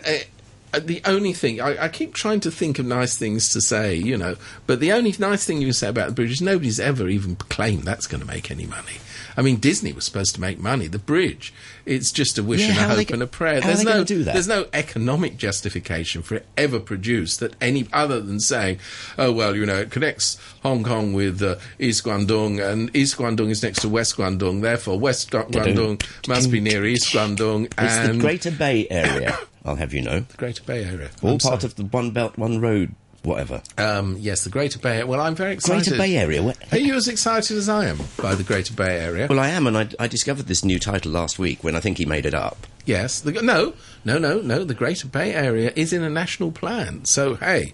uh, 0.74 0.80
the 0.80 1.02
only 1.06 1.34
thing 1.34 1.62
I, 1.62 1.86
I 1.86 1.88
keep 1.88 2.14
trying 2.14 2.42
to 2.42 2.52
think 2.52 2.78
of 2.80 2.86
nice 2.86 3.18
things 3.18 3.52
to 3.54 3.62
say, 3.62 3.96
you 3.96 4.18
know, 4.18 4.36
but 4.68 4.80
the 4.80 4.92
only 4.92 5.14
nice 5.18 5.46
thing 5.46 5.62
you 5.62 5.68
can 5.68 5.74
say 5.74 5.90
about 5.90 6.08
the 6.10 6.14
bridge 6.14 6.32
is 6.32 6.42
nobody's 6.42 6.80
ever 6.80 7.08
even 7.08 7.36
claimed 7.36 7.84
that's 7.84 8.08
going 8.08 8.22
to 8.22 8.28
make 8.28 8.52
any 8.52 8.66
money. 8.66 8.98
I 9.40 9.42
mean, 9.42 9.56
Disney 9.56 9.94
was 9.94 10.04
supposed 10.04 10.36
to 10.36 10.42
make 10.42 10.60
money. 10.60 10.88
The 10.88 11.00
bridge, 11.00 11.54
it's 11.86 12.12
just 12.12 12.38
a 12.38 12.44
wish 12.44 12.60
Yeah, 12.60 12.72
and 12.72 12.92
a 12.92 12.96
hope 12.96 13.10
and 13.12 13.22
a 13.24 13.28
prayer. 13.28 13.62
how 13.62 13.70
are 13.70 13.72
There's 13.72 13.80
they 13.80 13.86
no, 13.86 13.92
gonna 13.94 14.04
do 14.06 14.24
that? 14.26 14.34
there's 14.34 14.50
no 14.50 14.66
economic 14.74 15.38
justification 15.38 16.22
for 16.24 16.36
it 16.36 16.46
ever 16.58 16.78
produced 16.80 17.40
that 17.40 17.56
any 17.62 17.88
other 17.94 18.20
than 18.20 18.42
saying, 18.42 18.80
oh 19.18 19.32
well, 19.32 19.56
you 19.56 19.66
know, 19.66 19.78
it 19.78 19.92
connects 19.92 20.38
Hong 20.62 20.84
Kong 20.84 21.14
with 21.14 21.42
uh, 21.42 21.56
East 21.80 22.04
Guangdong, 22.04 22.60
and 22.62 22.94
East 22.94 23.16
Guangdong 23.18 23.50
is 23.50 23.64
next 23.64 23.80
to 23.84 23.88
West 23.90 24.18
Guangdong. 24.18 24.62
Therefore, 24.62 25.00
West 25.00 25.32
Gu- 25.32 25.46
Guangdong 25.46 26.06
must 26.28 26.52
be 26.52 26.60
near 26.60 26.86
East 26.86 27.08
Guangdong, 27.14 27.66
It's 27.68 27.78
and 27.80 28.20
the 28.20 28.22
Greater 28.22 28.52
Bay 28.52 28.88
Area, 28.92 29.40
I'll 29.64 29.78
have 29.78 29.94
you 29.94 30.02
know. 30.02 30.20
The 30.20 30.38
Greater 30.38 30.64
Bay 30.64 30.84
Area. 30.84 31.12
All 31.22 31.32
I'm 31.32 31.38
part 31.40 31.62
sorry. 31.62 31.66
of 31.66 31.76
the 31.76 31.86
One 31.86 32.12
Belt, 32.12 32.38
One 32.38 32.60
Road, 32.60 32.94
whatever. 33.24 33.62
Um, 33.78 34.18
yes, 34.20 34.44
the 34.44 34.50
Greater 34.50 34.80
Bay 34.80 34.94
Area. 34.98 35.08
Well, 35.08 35.22
I'm 35.22 35.36
very 35.36 35.54
excited. 35.54 35.86
Greater 35.90 35.98
Bay 35.98 36.18
Area. 36.18 36.42
Where, 36.44 36.56
Are 36.72 36.78
you 36.78 36.96
as 36.96 37.08
excited 37.08 37.58
as 37.58 37.70
I 37.70 37.86
am 37.86 38.00
by 38.22 38.36
the 38.36 38.44
Greater 38.44 38.74
Bay 38.74 39.00
Area? 39.00 39.28
well, 39.30 39.40
I 39.40 39.50
am, 39.50 39.68
and 39.68 39.78
I, 39.78 39.90
I 40.00 40.08
discovered 40.08 40.48
this 40.48 40.64
new 40.64 40.80
title 40.80 41.12
last 41.12 41.40
week 41.40 41.64
when 41.64 41.76
I 41.76 41.80
think 41.80 41.98
he 41.98 42.06
made 42.06 42.26
it 42.26 42.34
up. 42.34 42.66
yes. 42.86 43.20
The, 43.22 43.32
no, 43.34 43.74
no, 44.06 44.18
no, 44.18 44.40
no. 44.42 44.64
The 44.64 44.74
Greater 44.74 45.08
Bay 45.08 45.34
Area 45.34 45.72
is 45.76 45.94
in 45.94 46.04
a 46.04 46.10
national 46.10 46.52
plan. 46.52 47.06
So, 47.06 47.36
hey, 47.36 47.74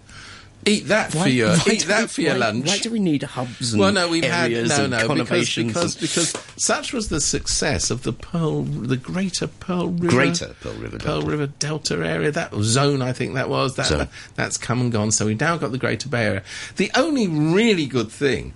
eat 0.66 0.88
that 0.88 1.12
for 1.12 1.28
your 1.28 1.50
why 1.50 1.64
eat 1.74 1.86
that 1.88 2.02
we- 2.02 2.08
for 2.08 2.22
your 2.22 2.34
why- 2.34 2.38
lunch. 2.40 2.68
Why 2.68 2.78
do 2.80 2.90
we 2.92 3.00
need 3.00 3.24
hubs 3.24 3.74
and 3.74 3.80
well, 3.80 3.92
no, 3.92 4.10
we've 4.10 4.24
had 4.24 4.52
areas 4.52 4.70
no, 4.70 4.84
and 4.86 4.92
no, 4.92 5.16
because 5.16 5.56
because, 5.56 5.96
because 5.96 6.34
such 6.58 6.92
was 6.94 7.10
the 7.10 7.22
success 7.22 7.90
of 7.92 8.04
the 8.04 8.14
Pearl, 8.14 8.64
the 8.64 8.98
Greater 8.98 9.48
Pearl 9.48 9.90
River, 9.90 10.08
Greater 10.08 10.56
Pearl 10.62 10.74
River 10.74 10.98
Pearl 11.00 11.20
Delta. 11.22 11.28
River 11.32 11.48
Delta 11.60 11.96
area. 12.06 12.32
That 12.32 12.54
zone, 12.56 13.02
I 13.02 13.14
think 13.14 13.36
that 13.36 13.50
was 13.50 13.76
that. 13.76 13.86
Zone. 13.88 14.08
That's 14.36 14.58
come 14.58 14.82
and 14.82 14.92
gone. 14.92 15.12
So 15.12 15.26
we've 15.28 15.40
now 15.40 15.58
got 15.58 15.72
the 15.72 15.78
Greater 15.78 16.10
Bay 16.10 16.26
Area. 16.26 16.44
The 16.78 16.92
only 16.96 17.28
really 17.28 17.86
good 17.86 18.12
thing 18.12 18.54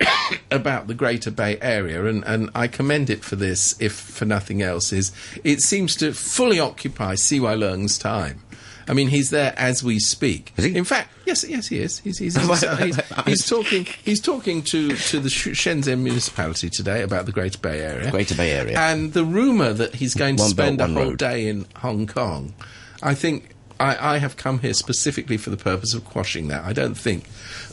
about 0.50 0.86
the 0.86 0.94
Greater 0.94 1.30
Bay 1.30 1.58
Area, 1.60 2.04
and, 2.06 2.24
and 2.24 2.50
I 2.54 2.66
commend 2.68 3.10
it 3.10 3.24
for 3.24 3.36
this, 3.36 3.74
if 3.80 3.92
for 3.92 4.24
nothing 4.24 4.62
else, 4.62 4.92
is 4.92 5.12
it 5.44 5.60
seems 5.60 5.96
to 5.96 6.12
fully 6.12 6.58
occupy 6.58 7.14
CY 7.14 7.54
Leung's 7.54 7.98
time. 7.98 8.40
I 8.90 8.92
mean, 8.92 9.06
he's 9.06 9.30
there 9.30 9.54
as 9.56 9.84
we 9.84 10.00
speak. 10.00 10.52
Is 10.56 10.64
he? 10.64 10.74
In 10.74 10.82
fact, 10.82 11.12
yes, 11.24 11.48
yes, 11.48 11.68
he 11.68 11.78
is. 11.78 12.00
He's, 12.00 12.18
he's, 12.18 12.34
he's, 12.48 12.78
he's, 12.78 13.00
he's 13.24 13.46
talking. 13.46 13.86
He's 14.04 14.20
talking 14.20 14.62
to, 14.64 14.96
to 14.96 15.20
the 15.20 15.28
Shenzhen 15.28 16.00
municipality 16.00 16.68
today 16.68 17.02
about 17.02 17.26
the 17.26 17.32
Greater 17.32 17.58
Bay 17.58 17.82
Area. 17.82 18.10
Greater 18.10 18.34
Bay 18.34 18.50
Area. 18.50 18.76
And 18.76 19.12
the 19.12 19.24
rumour 19.24 19.72
that 19.74 19.94
he's 19.94 20.14
going 20.14 20.34
to 20.36 20.42
One 20.42 20.54
belt, 20.54 20.66
spend 20.66 20.80
a 20.80 20.88
whole 20.88 21.10
road. 21.10 21.18
day 21.18 21.46
in 21.46 21.66
Hong 21.76 22.08
Kong, 22.08 22.52
I 23.00 23.14
think 23.14 23.54
I, 23.78 24.14
I 24.14 24.18
have 24.18 24.36
come 24.36 24.58
here 24.58 24.74
specifically 24.74 25.36
for 25.36 25.50
the 25.50 25.56
purpose 25.56 25.94
of 25.94 26.04
quashing 26.04 26.48
that. 26.48 26.64
I 26.64 26.72
don't 26.72 26.96
think 26.96 27.24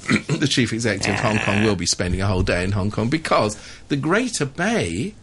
the 0.28 0.48
chief 0.48 0.72
executive 0.72 1.16
of 1.16 1.22
Hong 1.22 1.40
Kong 1.40 1.64
will 1.64 1.76
be 1.76 1.88
spending 1.88 2.22
a 2.22 2.28
whole 2.28 2.44
day 2.44 2.64
in 2.64 2.74
Hong 2.74 2.92
Kong 2.92 3.10
because 3.10 3.58
the 3.88 3.98
Greater 3.98 4.46
Bay 4.46 5.16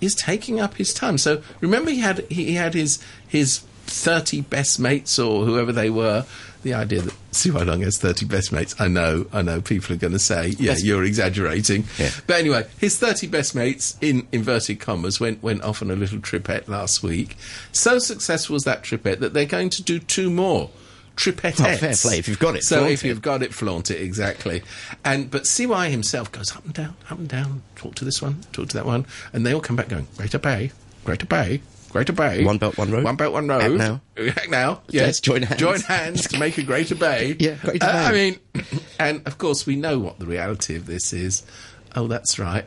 is 0.00 0.14
taking 0.14 0.60
up 0.60 0.74
his 0.76 0.94
time. 0.94 1.18
So 1.18 1.42
remember, 1.60 1.90
he 1.90 1.98
had 1.98 2.20
he, 2.30 2.44
he 2.44 2.54
had 2.54 2.74
his 2.74 3.02
his 3.26 3.64
thirty 3.86 4.40
best 4.40 4.78
mates 4.80 5.18
or 5.18 5.44
whoever 5.44 5.72
they 5.72 5.90
were. 5.90 6.24
The 6.62 6.72
idea 6.72 7.02
that 7.02 7.14
CY 7.32 7.50
Leung 7.50 7.82
has 7.84 7.98
thirty 7.98 8.24
best 8.24 8.50
mates, 8.50 8.74
I 8.78 8.88
know, 8.88 9.26
I 9.34 9.42
know. 9.42 9.60
People 9.60 9.94
are 9.94 9.98
going 9.98 10.14
to 10.14 10.18
say, 10.18 10.48
"Yeah, 10.48 10.72
Yes. 10.72 10.82
you're 10.84 11.04
exaggerating." 11.04 11.84
Yeah. 11.98 12.10
But 12.26 12.36
anyway, 12.40 12.66
his 12.78 12.96
thirty 12.98 13.26
best 13.26 13.54
mates 13.54 13.98
in 14.00 14.26
inverted 14.32 14.80
commas 14.80 15.20
went 15.20 15.42
went 15.42 15.62
off 15.62 15.82
on 15.82 15.90
a 15.90 15.96
little 15.96 16.20
tripette 16.20 16.68
last 16.68 17.02
week. 17.02 17.36
So 17.72 17.98
successful 17.98 18.54
was 18.54 18.64
that 18.64 18.82
tripette 18.82 19.20
that 19.20 19.34
they're 19.34 19.44
going 19.44 19.68
to 19.70 19.82
do 19.82 19.98
two 19.98 20.30
more. 20.30 20.70
Tripettes. 21.16 21.60
Oh, 21.64 21.76
fair 21.76 21.94
play. 21.94 22.18
If 22.18 22.26
you've 22.26 22.40
got 22.40 22.56
it, 22.56 22.64
so 22.64 22.86
if 22.86 23.04
it. 23.04 23.08
you've 23.08 23.22
got 23.22 23.42
it, 23.44 23.54
flaunt 23.54 23.88
it 23.90 24.00
exactly. 24.00 24.62
And 25.04 25.30
but 25.30 25.46
CY 25.46 25.90
himself 25.90 26.32
goes 26.32 26.50
up 26.56 26.64
and 26.64 26.74
down, 26.74 26.96
up 27.08 27.18
and 27.18 27.28
down. 27.28 27.62
Talk 27.76 27.94
to 27.96 28.04
this 28.04 28.20
one, 28.20 28.40
talk 28.52 28.68
to 28.70 28.76
that 28.78 28.84
one, 28.86 29.06
and 29.32 29.46
they 29.46 29.52
all 29.54 29.60
come 29.60 29.76
back 29.76 29.88
going 29.88 30.08
Greater 30.16 30.38
Bay, 30.40 30.72
Greater 31.04 31.26
Bay, 31.26 31.60
Greater 31.94 32.12
Bay. 32.12 32.44
One 32.44 32.58
belt, 32.58 32.76
one 32.76 32.90
road. 32.90 33.04
One 33.04 33.14
belt, 33.14 33.32
one 33.32 33.46
road. 33.46 33.62
Act 33.62 33.74
now. 33.74 34.00
Act 34.18 34.50
now. 34.50 34.82
Yes. 34.88 35.06
Let's 35.06 35.20
join 35.20 35.42
hands. 35.42 35.60
Join 35.60 35.80
hands 35.80 36.26
to 36.26 36.38
make 36.40 36.58
a 36.58 36.64
Greater 36.64 36.96
Bay. 36.96 37.36
Yeah, 37.38 37.54
Greater 37.62 37.86
Uh, 37.86 37.92
Bay. 37.92 38.04
I 38.04 38.12
mean, 38.12 38.38
and 38.98 39.24
of 39.28 39.38
course 39.38 39.64
we 39.64 39.76
know 39.76 40.00
what 40.00 40.18
the 40.18 40.26
reality 40.26 40.74
of 40.74 40.86
this 40.86 41.12
is. 41.12 41.44
Oh, 41.94 42.08
that's 42.08 42.36
right. 42.40 42.64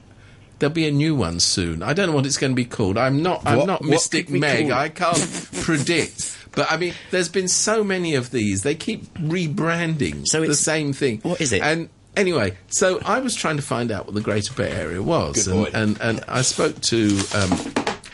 There'll 0.59 0.73
be 0.73 0.87
a 0.87 0.91
new 0.91 1.13
one 1.13 1.41
soon. 1.41 1.83
I 1.83 1.91
don't 1.91 2.07
know 2.07 2.15
what 2.15 2.25
it's 2.25 2.37
going 2.37 2.53
to 2.53 2.55
be 2.55 2.63
called. 2.63 2.97
I'm 2.97 3.21
not. 3.21 3.41
I'm 3.45 3.57
What- 3.57 3.67
not 3.67 3.83
Mystic 3.83 4.29
Meg. 4.29 4.71
I 4.71 4.87
can't 4.87 5.49
predict. 5.61 6.37
But 6.53 6.71
I 6.71 6.77
mean, 6.77 6.93
there's 7.11 7.27
been 7.29 7.49
so 7.49 7.83
many 7.83 8.15
of 8.15 8.31
these. 8.31 8.63
They 8.63 8.75
keep 8.75 9.13
rebranding 9.15 10.25
So 10.25 10.45
the 10.45 10.55
same 10.55 10.93
thing. 10.93 11.19
what 11.23 11.41
is 11.41 11.51
it? 11.51 11.61
And 11.61 11.89
anyway, 12.15 12.57
so 12.67 13.01
I 13.05 13.19
was 13.19 13.35
trying 13.35 13.57
to 13.57 13.61
find 13.61 13.91
out 13.91 14.05
what 14.05 14.15
the 14.15 14.21
Greater 14.21 14.53
Bay 14.53 14.71
Area 14.71 15.03
was, 15.03 15.47
and, 15.47 15.67
and 15.75 16.01
and 16.01 16.23
I 16.29 16.41
spoke 16.43 16.79
to 16.81 17.09
um, 17.35 17.51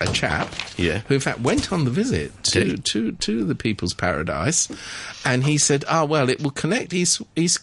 a 0.03 0.11
chap, 0.13 0.53
Yeah. 0.77 1.01
who 1.07 1.15
in 1.15 1.19
fact 1.19 1.39
went 1.41 1.71
on 1.71 1.85
the 1.85 1.91
visit 1.91 2.31
to 2.45 2.77
to 2.77 3.11
to 3.13 3.43
the 3.43 3.55
People's 3.55 3.93
Paradise, 3.93 4.67
and 5.25 5.43
he 5.45 5.57
said, 5.57 5.85
"Ah, 5.87 6.05
well, 6.05 6.29
it 6.29 6.41
will 6.41 6.51
connect 6.51 6.93
East 6.93 7.21
East 7.35 7.59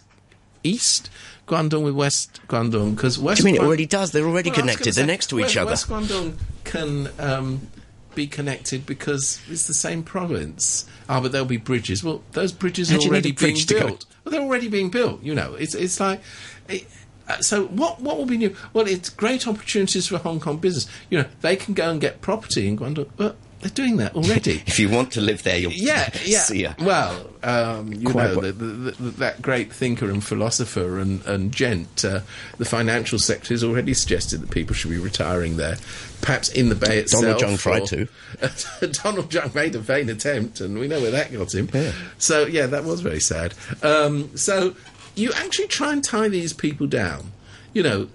East." 0.62 1.10
Guangdong 1.46 1.82
with 1.82 1.94
West 1.94 2.40
Guangdong 2.46 2.94
because 2.94 3.18
West. 3.18 3.40
You 3.40 3.44
mean 3.44 3.56
it 3.56 3.60
already 3.60 3.86
does? 3.86 4.12
They're 4.12 4.24
already 4.24 4.50
well, 4.50 4.60
connected. 4.60 4.94
They're 4.94 5.02
say, 5.02 5.06
next 5.06 5.26
to 5.30 5.40
each 5.40 5.56
West, 5.56 5.56
other. 5.56 5.70
West 5.70 5.88
Guangdong 5.88 6.34
can 6.62 7.08
um, 7.18 7.68
be 8.14 8.28
connected 8.28 8.86
because 8.86 9.40
it's 9.50 9.66
the 9.66 9.74
same 9.74 10.04
province. 10.04 10.86
Ah, 11.08 11.20
but 11.20 11.32
there'll 11.32 11.46
be 11.46 11.56
bridges. 11.56 12.04
Well, 12.04 12.22
those 12.32 12.52
bridges 12.52 12.90
How 12.90 12.96
are 12.96 12.98
do 12.98 13.06
you 13.06 13.10
need 13.10 13.16
already 13.16 13.32
bridge 13.32 13.66
being 13.66 13.80
built. 13.80 14.06
Well, 14.22 14.30
they're 14.30 14.42
already 14.42 14.68
being 14.68 14.90
built. 14.90 15.24
You 15.24 15.34
know, 15.34 15.54
it's 15.54 15.74
it's 15.74 15.98
like. 15.98 16.22
It, 16.68 16.86
so 17.40 17.66
what 17.66 18.00
what 18.00 18.16
will 18.18 18.26
be 18.26 18.36
new? 18.36 18.56
Well, 18.72 18.86
it's 18.86 19.08
great 19.08 19.46
opportunities 19.46 20.08
for 20.08 20.18
Hong 20.18 20.40
Kong 20.40 20.58
business. 20.58 20.86
You 21.10 21.18
know, 21.20 21.28
they 21.40 21.56
can 21.56 21.74
go 21.74 21.90
and 21.90 22.00
get 22.00 22.20
property 22.20 22.68
in 22.68 22.76
Guangdong. 22.78 23.10
But 23.16 23.36
they're 23.60 23.70
doing 23.70 23.98
that 23.98 24.14
already. 24.14 24.62
If 24.66 24.78
you 24.78 24.88
want 24.88 25.12
to 25.12 25.20
live 25.20 25.42
there, 25.42 25.58
you'll 25.58 25.72
yeah, 25.72 26.08
yeah. 26.24 26.38
see 26.38 26.62
her. 26.64 26.74
Well, 26.80 27.28
um, 27.42 27.92
you 27.92 28.08
Quite 28.08 28.30
know, 28.30 28.34
what- 28.36 28.42
the, 28.44 28.52
the, 28.52 28.90
the, 28.92 29.10
that 29.18 29.42
great 29.42 29.72
thinker 29.72 30.08
and 30.10 30.24
philosopher 30.24 30.98
and, 30.98 31.24
and 31.26 31.52
gent, 31.52 32.04
uh, 32.04 32.20
the 32.58 32.64
financial 32.64 33.18
sector 33.18 33.52
has 33.52 33.62
already 33.62 33.92
suggested 33.92 34.40
that 34.40 34.50
people 34.50 34.74
should 34.74 34.90
be 34.90 34.98
retiring 34.98 35.56
there, 35.58 35.76
perhaps 36.22 36.48
in 36.48 36.70
the 36.70 36.74
Bay 36.74 36.98
itself. 36.98 37.22
Donald 37.38 37.58
Trump 37.58 37.60
tried 37.60 37.86
to. 37.88 38.08
Donald 39.02 39.30
Trump 39.30 39.54
made 39.54 39.74
a 39.74 39.78
vain 39.78 40.08
attempt, 40.08 40.60
and 40.60 40.78
we 40.78 40.88
know 40.88 41.00
where 41.00 41.10
that 41.10 41.30
got 41.30 41.54
him. 41.54 41.68
Yeah. 41.74 41.92
So, 42.16 42.46
yeah, 42.46 42.66
that 42.66 42.84
was 42.84 43.02
very 43.02 43.20
sad. 43.20 43.52
Um, 43.82 44.34
so, 44.38 44.74
you 45.20 45.32
actually 45.34 45.68
try 45.68 45.92
and 45.92 46.02
tie 46.02 46.28
these 46.28 46.52
people 46.52 46.86
down. 46.86 47.32
You 47.72 47.82
know, 47.82 48.08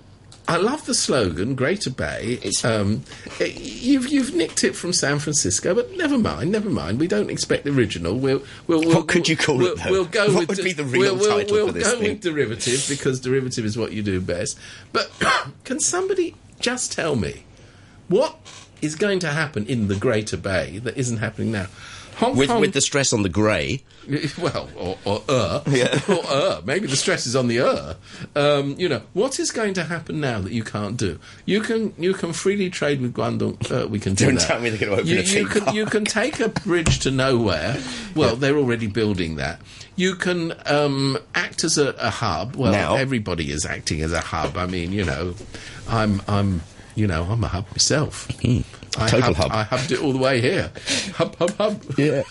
I 0.47 0.57
love 0.57 0.85
the 0.85 0.93
slogan, 0.93 1.55
Greater 1.55 1.89
Bay. 1.89 2.39
Um, 2.63 3.03
you've 3.39 4.07
you've 4.09 4.35
nicked 4.35 4.63
it 4.63 4.75
from 4.75 4.93
San 4.93 5.17
Francisco, 5.19 5.73
but 5.73 5.91
never 5.97 6.17
mind, 6.17 6.51
never 6.51 6.69
mind. 6.69 6.99
We 6.99 7.07
don't 7.07 7.31
expect 7.31 7.63
the 7.63 7.71
original. 7.71 8.17
We'll, 8.17 8.43
we'll, 8.67 8.81
we'll 8.81 8.95
What 8.95 9.07
could 9.07 9.27
you 9.27 9.35
call 9.37 9.57
we'll, 9.57 9.73
it, 9.73 9.79
though? 9.83 9.91
We'll 9.91 10.05
go 10.05 10.27
What 10.33 10.47
with 10.47 10.57
would 10.57 10.63
be 10.63 10.73
the 10.73 10.83
we'll- 10.83 10.91
real 11.01 11.15
we'll, 11.15 11.37
title 11.39 11.53
we'll 11.57 11.67
for 11.67 11.73
this 11.73 11.91
go 11.91 11.99
thing? 11.99 12.09
with 12.13 12.21
derivative 12.21 12.85
because 12.89 13.19
derivative 13.19 13.65
is 13.65 13.77
what 13.77 13.91
you 13.91 14.03
do 14.03 14.21
best. 14.21 14.59
But 14.91 15.11
can 15.63 15.79
somebody 15.79 16.35
just 16.59 16.91
tell 16.91 17.15
me 17.15 17.43
what 18.07 18.37
is 18.81 18.95
going 18.95 19.19
to 19.19 19.29
happen 19.29 19.65
in 19.65 19.87
the 19.87 19.95
Greater 19.95 20.37
Bay 20.37 20.77
that 20.79 20.95
isn't 20.97 21.17
happening 21.17 21.51
now? 21.51 21.67
Hong 22.17 22.37
With, 22.37 22.47
Kong, 22.49 22.61
with 22.61 22.73
the 22.73 22.79
stress 22.81 23.11
on 23.11 23.23
the 23.23 23.29
grey, 23.29 23.83
well, 24.37 24.69
or, 24.77 24.97
or 25.03 25.21
uh, 25.27 25.61
Yeah. 25.67 25.99
or 26.07 26.21
uh, 26.27 26.61
maybe 26.63 26.87
the 26.87 26.95
stress 26.95 27.27
is 27.27 27.35
on 27.35 27.47
the 27.47 27.59
uh. 27.59 27.93
Um, 28.35 28.75
you 28.77 28.87
know, 28.87 29.01
what 29.13 29.37
is 29.39 29.51
going 29.51 29.73
to 29.73 29.83
happen 29.83 30.21
now 30.21 30.39
that 30.39 30.53
you 30.53 30.63
can't 30.63 30.95
do? 30.95 31.19
You 31.45 31.59
can 31.61 31.93
you 31.97 32.13
can 32.13 32.31
freely 32.31 32.69
trade 32.69 33.01
with 33.01 33.13
Guangdong. 33.13 33.69
Uh, 33.69 33.87
we 33.87 33.99
can 33.99 34.13
do 34.13 34.25
that. 34.25 34.31
Don't 34.31 34.39
that. 34.39 34.47
tell 34.47 34.59
me 34.61 34.69
they're 34.69 34.79
gonna 34.87 35.01
open 35.01 35.07
you, 35.07 35.19
a 35.19 35.23
you 35.23 35.45
can 35.47 35.61
park. 35.63 35.75
you 35.75 35.85
can 35.87 36.05
take 36.05 36.39
a 36.39 36.47
bridge 36.49 36.99
to 36.99 37.11
nowhere. 37.11 37.77
Well, 38.15 38.35
they're 38.37 38.57
already 38.57 38.87
building 38.87 39.35
that. 39.35 39.59
You 39.97 40.15
can 40.15 40.53
um, 40.67 41.17
act 41.33 41.63
as 41.63 41.77
a, 41.77 41.89
a 41.97 42.09
hub. 42.09 42.55
Well, 42.55 42.71
Now. 42.71 42.95
everybody 42.95 43.51
is 43.51 43.65
acting 43.65 44.01
as 44.01 44.11
a 44.13 44.21
hub. 44.21 44.55
I 44.57 44.67
mean, 44.67 44.91
you 44.93 45.03
know, 45.03 45.33
I'm 45.89 46.21
I'm 46.29 46.61
you 46.95 47.07
know 47.07 47.23
I'm 47.23 47.43
a 47.43 47.47
hub 47.47 47.65
myself. 47.71 48.27
I. 48.97 49.09
Total 49.09 49.33
hubbed- 49.33 49.37
hub. 49.37 49.51
I 49.51 49.63
hubbed 49.63 49.91
it 49.91 50.01
all 50.01 50.11
the 50.13 50.19
way 50.19 50.41
here. 50.41 50.71
Hub 51.15 51.35
hub 51.37 51.55
hub. 51.57 51.83
yeah. 51.97 52.23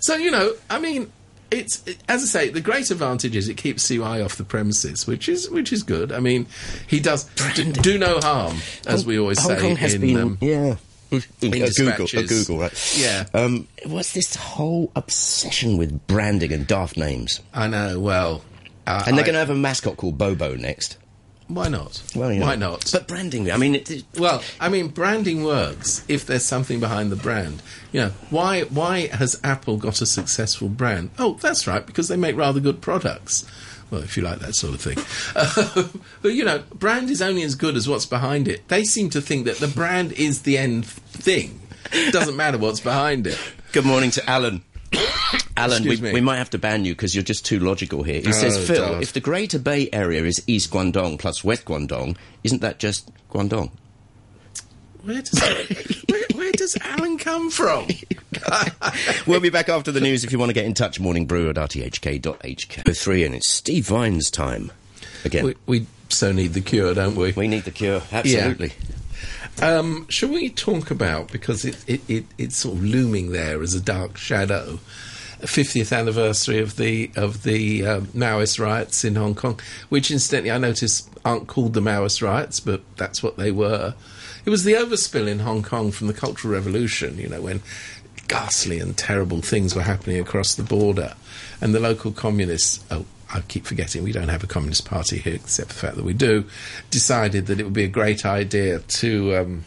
So 0.00 0.16
you 0.16 0.30
know, 0.30 0.52
I 0.70 0.78
mean, 0.78 1.10
it's 1.50 1.86
it, 1.86 1.98
as 2.08 2.22
I 2.22 2.26
say, 2.26 2.48
the 2.50 2.60
great 2.60 2.90
advantage 2.90 3.34
is 3.36 3.48
it 3.48 3.54
keeps 3.56 3.82
CY 3.84 4.20
off 4.20 4.36
the 4.36 4.44
premises, 4.44 5.06
which 5.06 5.28
is 5.28 5.48
which 5.50 5.72
is 5.72 5.82
good. 5.82 6.12
I 6.12 6.20
mean, 6.20 6.46
he 6.86 7.00
does 7.00 7.24
d- 7.54 7.72
do 7.72 7.98
no 7.98 8.20
harm, 8.20 8.58
as 8.86 9.04
we 9.06 9.18
always 9.18 9.38
Hong 9.40 9.56
say. 9.56 9.60
Kong 9.60 9.76
has 9.76 9.94
in, 9.94 10.00
been, 10.00 10.16
um, 10.18 10.38
yeah. 10.40 10.76
A 11.12 11.20
Google, 11.40 12.06
a. 12.18 12.22
Google, 12.24 12.58
right? 12.58 12.94
Yeah. 12.98 13.26
Um, 13.32 13.68
what's 13.86 14.12
this 14.12 14.34
whole 14.34 14.90
obsession 14.96 15.76
with 15.76 16.04
branding 16.08 16.52
and 16.52 16.66
daft 16.66 16.96
names? 16.96 17.40
I 17.54 17.68
know. 17.68 18.00
Well, 18.00 18.42
uh, 18.88 19.04
And 19.06 19.16
they're 19.16 19.24
going 19.24 19.34
to 19.34 19.38
have 19.38 19.48
a 19.50 19.54
mascot 19.54 19.96
called 19.96 20.18
Bobo 20.18 20.56
next. 20.56 20.98
Why 21.48 21.68
not? 21.68 22.02
Well, 22.14 22.32
you 22.32 22.40
know. 22.40 22.46
Why 22.46 22.56
not? 22.56 22.90
But 22.92 23.06
branding, 23.06 23.50
I 23.52 23.56
mean, 23.56 23.76
it, 23.76 23.90
it- 23.90 24.04
Well, 24.18 24.42
I 24.60 24.68
mean, 24.68 24.88
branding 24.88 25.44
works 25.44 26.04
if 26.08 26.26
there's 26.26 26.44
something 26.44 26.80
behind 26.80 27.12
the 27.12 27.16
brand. 27.16 27.62
You 27.92 28.00
know, 28.00 28.08
why 28.30 28.62
why 28.62 29.06
has 29.06 29.40
Apple 29.44 29.76
got 29.76 30.00
a 30.00 30.06
successful 30.06 30.68
brand? 30.68 31.10
Oh, 31.18 31.34
that's 31.40 31.66
right, 31.66 31.86
because 31.86 32.08
they 32.08 32.16
make 32.16 32.36
rather 32.36 32.58
good 32.60 32.80
products. 32.80 33.46
Well, 33.90 34.02
if 34.02 34.16
you 34.16 34.24
like 34.24 34.40
that 34.40 34.56
sort 34.56 34.74
of 34.74 34.80
thing. 34.80 34.98
Uh, 35.36 35.84
but 36.22 36.32
you 36.32 36.44
know, 36.44 36.64
brand 36.74 37.08
is 37.10 37.22
only 37.22 37.44
as 37.44 37.54
good 37.54 37.76
as 37.76 37.88
what's 37.88 38.06
behind 38.06 38.48
it. 38.48 38.66
They 38.66 38.82
seem 38.82 39.10
to 39.10 39.20
think 39.20 39.44
that 39.46 39.58
the 39.58 39.68
brand 39.68 40.12
is 40.14 40.42
the 40.42 40.58
end 40.58 40.86
thing. 40.86 41.60
It 41.92 42.12
doesn't 42.12 42.36
matter 42.36 42.58
what's 42.58 42.80
behind 42.80 43.28
it. 43.28 43.38
good 43.70 43.84
morning 43.84 44.10
to 44.10 44.28
Alan. 44.28 44.64
Alan, 45.56 45.84
we, 45.84 45.96
we 45.96 46.20
might 46.20 46.36
have 46.36 46.50
to 46.50 46.58
ban 46.58 46.84
you 46.84 46.94
because 46.94 47.14
you're 47.14 47.24
just 47.24 47.46
too 47.46 47.58
logical 47.58 48.02
here. 48.02 48.20
He 48.20 48.32
says, 48.32 48.56
Oh, 48.56 48.60
Phil, 48.60 48.86
God. 48.86 49.02
if 49.02 49.12
the 49.12 49.20
Greater 49.20 49.58
Bay 49.58 49.88
Area 49.92 50.22
is 50.24 50.42
East 50.46 50.70
Guangdong 50.70 51.18
plus 51.18 51.42
West 51.42 51.64
Guangdong, 51.64 52.16
isn't 52.44 52.60
that 52.60 52.78
just 52.78 53.10
Guangdong? 53.30 53.70
Where 55.02 55.22
does 55.22 55.40
where, 56.08 56.24
where 56.34 56.52
does 56.52 56.76
Alan 56.82 57.18
come 57.18 57.50
from? 57.50 57.86
We'll 59.26 59.40
be 59.40 59.50
back 59.50 59.68
after 59.68 59.90
the 59.90 60.00
news 60.00 60.22
if 60.22 60.30
you 60.30 60.38
want 60.38 60.50
to 60.50 60.54
get 60.54 60.66
in 60.66 60.74
touch. 60.74 61.00
Morning 61.00 61.26
brew 61.26 61.50
at 61.50 61.56
rthk.hk. 61.56 62.96
Three, 62.96 63.24
and 63.24 63.34
it's 63.34 63.48
Steve 63.48 63.86
Vine's 63.86 64.30
time. 64.30 64.70
Again, 65.24 65.44
we, 65.46 65.54
we 65.66 65.86
so 66.08 66.30
need 66.30 66.52
the 66.52 66.60
cure, 66.60 66.94
don't 66.94 67.16
we? 67.16 67.32
we 67.32 67.48
need 67.48 67.64
the 67.64 67.72
cure. 67.72 68.02
Absolutely. 68.12 68.72
Um, 69.60 70.06
shall 70.08 70.28
we 70.28 70.50
talk 70.50 70.90
about 70.90 71.32
because 71.32 71.64
it, 71.64 71.82
it, 71.88 72.00
it 72.08 72.24
it's 72.38 72.56
sort 72.56 72.76
of 72.76 72.84
looming 72.84 73.32
there 73.32 73.62
as 73.62 73.74
a 73.74 73.80
dark 73.80 74.16
shadow. 74.16 74.78
50th 75.46 75.96
anniversary 75.96 76.58
of 76.58 76.76
the 76.76 77.10
of 77.16 77.42
the 77.42 77.86
um, 77.86 78.06
Maoist 78.08 78.58
riots 78.58 79.04
in 79.04 79.16
Hong 79.16 79.34
Kong, 79.34 79.58
which 79.88 80.10
incidentally 80.10 80.50
I 80.50 80.58
notice 80.58 81.08
aren't 81.24 81.46
called 81.46 81.74
the 81.74 81.80
Maoist 81.80 82.22
riots, 82.22 82.60
but 82.60 82.82
that's 82.96 83.22
what 83.22 83.36
they 83.36 83.50
were. 83.50 83.94
It 84.44 84.50
was 84.50 84.64
the 84.64 84.74
overspill 84.74 85.26
in 85.26 85.40
Hong 85.40 85.62
Kong 85.62 85.90
from 85.90 86.06
the 86.06 86.14
Cultural 86.14 86.54
Revolution, 86.54 87.18
you 87.18 87.28
know, 87.28 87.40
when 87.40 87.62
ghastly 88.28 88.78
and 88.78 88.96
terrible 88.96 89.40
things 89.40 89.74
were 89.74 89.82
happening 89.82 90.20
across 90.20 90.54
the 90.54 90.62
border, 90.62 91.14
and 91.60 91.74
the 91.74 91.80
local 91.80 92.12
communists. 92.12 92.84
Oh, 92.90 93.06
I 93.32 93.40
keep 93.40 93.66
forgetting 93.66 94.04
we 94.04 94.12
don't 94.12 94.28
have 94.28 94.44
a 94.44 94.46
communist 94.46 94.84
party 94.84 95.18
here, 95.18 95.34
except 95.34 95.68
for 95.68 95.74
the 95.74 95.80
fact 95.80 95.96
that 95.96 96.04
we 96.04 96.14
do. 96.14 96.44
Decided 96.90 97.46
that 97.46 97.58
it 97.58 97.64
would 97.64 97.72
be 97.72 97.84
a 97.84 97.88
great 97.88 98.24
idea 98.24 98.78
to. 98.80 99.36
Um, 99.36 99.64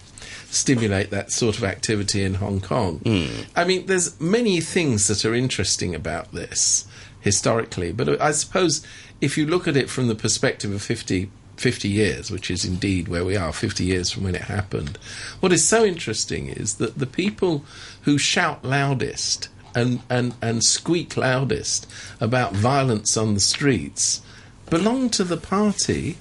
stimulate 0.52 1.10
that 1.12 1.32
sort 1.32 1.58
of 1.58 1.64
activity 1.64 2.24
in 2.24 2.36
Hong 2.36 2.60
Kong. 2.60 3.00
Hmm. 3.00 3.44
I 3.56 3.66
mean, 3.66 3.86
there's 3.86 4.20
many 4.20 4.60
things 4.62 5.08
that 5.08 5.26
are 5.26 5.36
interesting 5.36 5.94
about 5.94 6.32
this 6.32 6.88
historically, 7.22 7.92
but 7.92 8.22
I 8.22 8.32
suppose 8.32 8.86
if 9.22 9.38
you 9.38 9.46
look 9.46 9.68
at 9.68 9.78
it 9.78 9.90
from 9.90 10.08
the 10.08 10.16
perspective 10.16 10.72
of 10.74 10.82
50, 10.82 11.30
50 11.58 11.88
years, 11.88 12.32
which 12.32 12.50
is 12.50 12.66
indeed 12.66 13.08
where 13.08 13.26
we 13.26 13.36
are, 13.36 13.54
50 13.54 13.84
years 13.84 14.12
from 14.12 14.24
when 14.24 14.36
it 14.36 14.44
happened, 14.44 14.98
what 15.40 15.52
is 15.52 15.68
so 15.68 15.84
interesting 15.86 16.48
is 16.48 16.76
that 16.76 16.98
the 16.98 17.06
people 17.06 17.64
who 18.04 18.18
shout 18.18 18.64
loudest 18.64 19.50
and, 19.76 20.02
and, 20.10 20.34
and 20.42 20.64
squeak 20.64 21.16
loudest 21.16 21.88
about 22.20 22.54
violence 22.54 23.16
on 23.16 23.34
the 23.34 23.40
streets 23.40 24.22
belong 24.70 25.10
to 25.10 25.24
the 25.24 25.38
party 25.38 26.18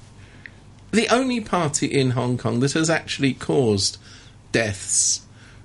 the 0.90 1.08
only 1.08 1.40
party 1.40 1.86
in 1.86 2.12
Hong 2.12 2.38
Kong 2.38 2.60
that 2.60 2.72
has 2.72 2.88
actually 2.88 3.34
caused 3.34 3.98
deaths, 4.52 5.22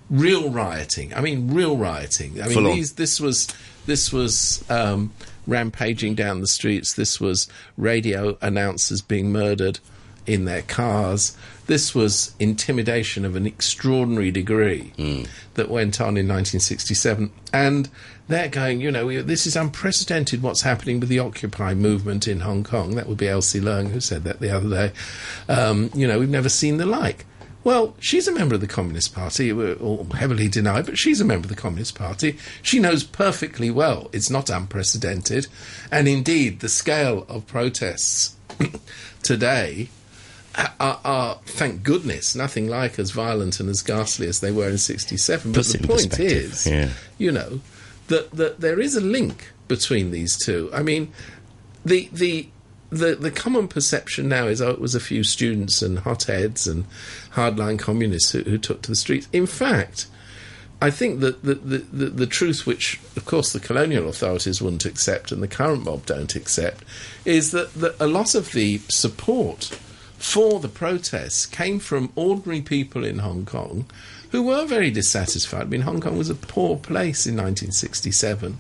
real 0.10 0.50
rioting. 0.50 1.14
I 1.14 1.22
mean, 1.22 1.54
real 1.54 1.78
rioting. 1.78 2.42
I 2.42 2.48
mean, 2.48 2.64
these, 2.76 2.94
this 2.94 3.20
was 3.20 3.48
this 3.86 4.14
was 4.14 4.64
um, 4.70 5.12
rampaging 5.48 6.16
down 6.16 6.42
the 6.42 6.48
streets. 6.48 6.94
This 6.94 7.20
was 7.20 7.48
radio 7.78 8.38
announcers 8.42 9.02
being 9.02 9.32
murdered 9.32 9.80
in 10.26 10.46
their 10.46 10.62
cars. 10.62 11.36
This 11.66 11.94
was 11.96 12.34
intimidation 12.40 13.26
of 13.26 13.36
an 13.36 13.46
extraordinary 13.46 14.32
degree 14.32 14.94
that 15.54 15.70
went 15.70 16.00
on 16.00 16.18
in 16.18 16.28
1967. 16.28 17.32
And 17.54 17.90
they're 18.28 18.50
going, 18.50 18.82
you 18.82 18.92
know, 18.92 19.06
we, 19.06 19.18
this 19.18 19.46
is 19.46 19.56
unprecedented 19.56 20.42
what's 20.42 20.62
happening 20.62 21.00
with 21.00 21.10
the 21.10 21.20
Occupy 21.20 21.74
movement 21.74 22.28
in 22.28 22.42
Hong 22.42 22.64
Kong. 22.64 22.96
That 22.96 23.08
would 23.08 23.18
be 23.18 23.28
Elsie 23.28 23.60
Leung 23.60 23.92
who 23.92 24.00
said 24.00 24.24
that 24.24 24.40
the 24.40 24.50
other 24.50 24.70
day. 24.70 24.92
Um, 25.50 25.90
you 25.94 26.08
know, 26.08 26.20
we've 26.20 26.30
never 26.30 26.50
seen 26.50 26.78
the 26.78 26.86
like. 26.86 27.26
Well, 27.64 27.96
she's 28.00 28.28
a 28.28 28.32
member 28.32 28.56
of 28.56 28.62
the 28.62 28.68
Communist 28.68 29.16
Party, 29.16 29.52
uh, 29.52 29.74
or 29.76 30.06
heavily 30.16 30.48
denied, 30.48 30.86
but 30.86 30.98
she's 30.98 31.22
a 31.22 31.26
member 31.26 31.46
of 31.46 31.50
the 31.50 31.62
Communist 31.62 31.96
Party. 31.96 32.38
She 32.62 32.80
knows 32.80 33.04
perfectly 33.04 33.72
well 33.72 34.10
it's 34.12 34.30
not 34.30 34.50
unprecedented. 34.50 35.48
And 35.92 36.08
indeed, 36.08 36.60
the 36.60 36.70
scale 36.70 37.26
of 37.30 37.48
protests 37.48 38.36
today 39.24 39.90
are, 40.80 41.00
are, 41.04 41.40
thank 41.46 41.84
goodness, 41.84 42.36
nothing 42.36 42.68
like 42.68 43.00
as 43.00 43.12
violent 43.12 43.60
and 43.60 43.70
as 43.70 43.82
ghastly 43.82 44.28
as 44.28 44.40
they 44.40 44.52
were 44.52 44.70
in 44.70 44.78
67. 44.78 45.52
But 45.52 45.58
Puts 45.58 45.74
the 45.74 45.88
point 45.88 46.20
is, 46.20 46.68
yeah. 46.68 46.90
you 47.18 47.32
know, 47.32 47.62
that, 48.08 48.32
that 48.32 48.60
there 48.60 48.80
is 48.80 48.96
a 48.96 49.02
link 49.02 49.52
between 49.68 50.12
these 50.12 50.38
two. 50.38 50.70
I 50.74 50.84
mean, 50.84 51.12
the 51.86 52.10
the 52.12 52.48
the 52.94 53.16
the 53.16 53.32
common 53.32 53.68
perception 53.68 54.30
now 54.30 54.48
is 54.48 54.62
oh 54.62 54.70
it 54.70 54.82
was 54.82 54.96
a 54.96 55.00
few 55.00 55.24
students 55.24 55.82
and 55.82 56.00
hotheads 56.00 56.68
and 56.68 56.86
hardline 57.32 57.80
communists 57.80 58.32
who, 58.32 58.44
who 58.44 58.58
took 58.58 58.82
to 58.84 58.92
the 58.92 58.96
streets. 58.96 59.28
In 59.34 59.46
fact, 59.46 60.08
I 60.82 60.92
think 60.92 61.22
that 61.22 61.44
the, 61.44 61.56
the, 61.56 61.78
the, 61.78 62.06
the 62.08 62.28
truth, 62.28 62.66
which 62.66 63.00
of 63.16 63.24
course 63.24 63.54
the 63.54 63.60
colonial 63.62 64.10
authorities 64.10 64.62
wouldn't 64.62 64.86
accept 64.86 65.32
and 65.32 65.42
the 65.42 65.48
current 65.48 65.86
mob 65.86 66.06
don't 66.06 66.36
accept, 66.36 66.84
is 67.24 67.52
that, 67.52 67.74
that 67.76 67.96
a 68.02 68.08
lot 68.08 68.36
of 68.36 68.52
the 68.52 68.80
support 68.90 69.80
for 70.18 70.60
the 70.60 70.68
protests 70.68 71.46
came 71.46 71.80
from 71.80 72.12
ordinary 72.16 72.62
people 72.62 73.06
in 73.06 73.20
Hong 73.20 73.46
Kong 73.46 73.86
who 74.32 74.44
were 74.44 74.66
very 74.66 74.90
dissatisfied. 74.90 75.62
I 75.62 75.66
mean, 75.66 75.82
Hong 75.82 76.02
Kong 76.02 76.18
was 76.18 76.30
a 76.30 76.36
poor 76.36 76.76
place 76.76 77.28
in 77.28 77.36
1967. 77.36 78.58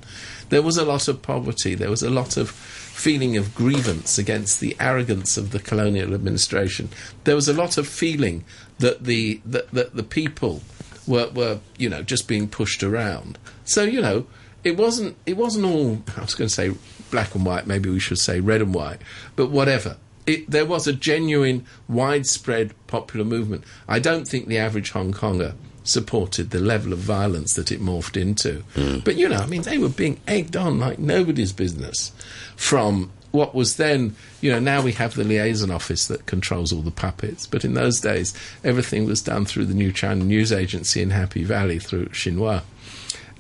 There 0.50 0.62
was 0.62 0.78
a 0.78 0.86
lot 0.86 1.08
of 1.08 1.22
poverty. 1.22 1.74
There 1.74 1.90
was 1.90 2.04
a 2.04 2.10
lot 2.10 2.38
of 2.38 2.52
feeling 2.94 3.36
of 3.36 3.56
grievance 3.56 4.20
against 4.20 4.60
the 4.60 4.78
arrogance 4.80 5.36
of 5.36 5.50
the 5.50 5.60
colonial 5.60 6.14
administration. 6.14 6.90
There 7.24 7.36
was 7.36 7.50
a 7.50 7.54
lot 7.54 7.78
of 7.78 7.88
feeling 7.88 8.46
that 8.78 9.04
the 9.04 9.42
that, 9.46 9.72
that 9.72 9.96
the 9.96 10.04
people 10.04 10.62
were, 11.08 11.30
were 11.32 11.60
you 11.78 11.90
know 11.90 12.04
just 12.04 12.28
being 12.28 12.48
pushed 12.48 12.84
around. 12.84 13.40
So 13.66 13.84
you 13.84 14.00
know 14.00 14.28
it 14.64 14.78
wasn't 14.78 15.18
it 15.26 15.38
wasn't 15.38 15.66
all 15.66 16.04
I 16.18 16.22
was 16.22 16.36
going 16.36 16.48
to 16.48 16.54
say 16.54 16.72
black 17.10 17.34
and 17.34 17.46
white. 17.46 17.66
Maybe 17.66 17.90
we 17.90 18.00
should 18.00 18.20
say 18.20 18.40
red 18.40 18.62
and 18.62 18.74
white, 18.74 19.02
but 19.36 19.50
whatever. 19.50 19.98
It, 20.26 20.50
there 20.50 20.66
was 20.66 20.88
a 20.88 20.94
genuine, 20.94 21.66
widespread 21.90 22.74
popular 22.88 23.26
movement. 23.26 23.66
I 23.90 24.00
don't 24.00 24.26
think 24.26 24.48
the 24.48 24.58
average 24.58 24.92
Hong 24.92 25.12
Konger 25.12 25.56
supported 25.84 26.50
the 26.50 26.60
level 26.60 26.94
of 26.94 27.00
violence 27.00 27.54
that 27.56 27.72
it 27.72 27.82
morphed 27.82 28.20
into. 28.20 28.64
Hmm. 28.76 29.00
But 29.00 29.16
you 29.16 29.28
know, 29.30 29.38
I 29.38 29.46
mean, 29.48 29.64
they 29.64 29.78
were 29.78 29.90
being 29.90 30.20
egged 30.28 30.56
on 30.56 30.80
like 30.80 31.00
nobody's 31.00 31.54
business 31.54 32.12
from 32.56 33.12
what 33.32 33.56
was 33.56 33.78
then, 33.78 34.16
you 34.42 34.52
know, 34.52 34.60
now 34.60 34.82
we 34.82 34.92
have 34.92 35.16
the 35.16 35.24
liaison 35.24 35.72
office 35.72 36.06
that 36.06 36.28
controls 36.28 36.72
all 36.72 36.84
the 36.84 36.92
puppets. 36.92 37.48
But 37.48 37.66
in 37.66 37.74
those 37.74 38.00
days, 38.00 38.32
everything 38.64 39.06
was 39.06 39.24
done 39.24 39.46
through 39.46 39.66
the 39.66 39.74
New 39.74 39.92
China 39.92 40.24
News 40.24 40.52
Agency 40.52 41.02
in 41.02 41.10
Happy 41.10 41.44
Valley 41.44 41.80
through 41.80 42.10
Xinhua. 42.10 42.62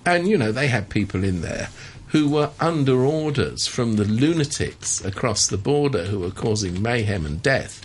And, 0.03 0.27
you 0.27 0.35
know, 0.35 0.51
they 0.51 0.67
had 0.67 0.89
people 0.89 1.23
in 1.23 1.41
there 1.41 1.69
who 2.07 2.27
were 2.27 2.49
under 2.59 3.03
orders 3.03 3.67
from 3.67 3.95
the 3.95 4.05
lunatics 4.05 5.03
across 5.05 5.45
the 5.45 5.57
border 5.57 6.05
who 6.05 6.19
were 6.19 6.31
causing 6.31 6.81
mayhem 6.81 7.25
and 7.25 7.41
death 7.43 7.81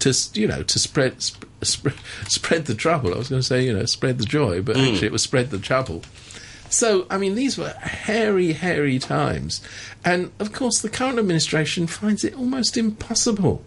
to, 0.00 0.14
you 0.34 0.46
know, 0.46 0.62
to 0.62 0.78
spread, 0.78 1.22
sp- 1.22 1.48
sp- 1.62 1.96
spread 2.28 2.66
the 2.66 2.74
trouble. 2.74 3.14
I 3.14 3.18
was 3.18 3.28
going 3.28 3.40
to 3.40 3.46
say, 3.46 3.64
you 3.64 3.72
know, 3.72 3.84
spread 3.84 4.18
the 4.18 4.24
joy, 4.24 4.62
but 4.62 4.76
actually 4.76 5.06
it 5.06 5.12
was 5.12 5.22
spread 5.22 5.50
the 5.50 5.58
trouble. 5.58 6.02
So, 6.68 7.06
I 7.08 7.18
mean, 7.18 7.36
these 7.36 7.56
were 7.56 7.70
hairy, 7.70 8.52
hairy 8.52 8.98
times. 8.98 9.60
And, 10.04 10.32
of 10.38 10.52
course, 10.52 10.80
the 10.80 10.88
current 10.88 11.18
administration 11.18 11.86
finds 11.86 12.24
it 12.24 12.34
almost 12.34 12.76
impossible 12.76 13.62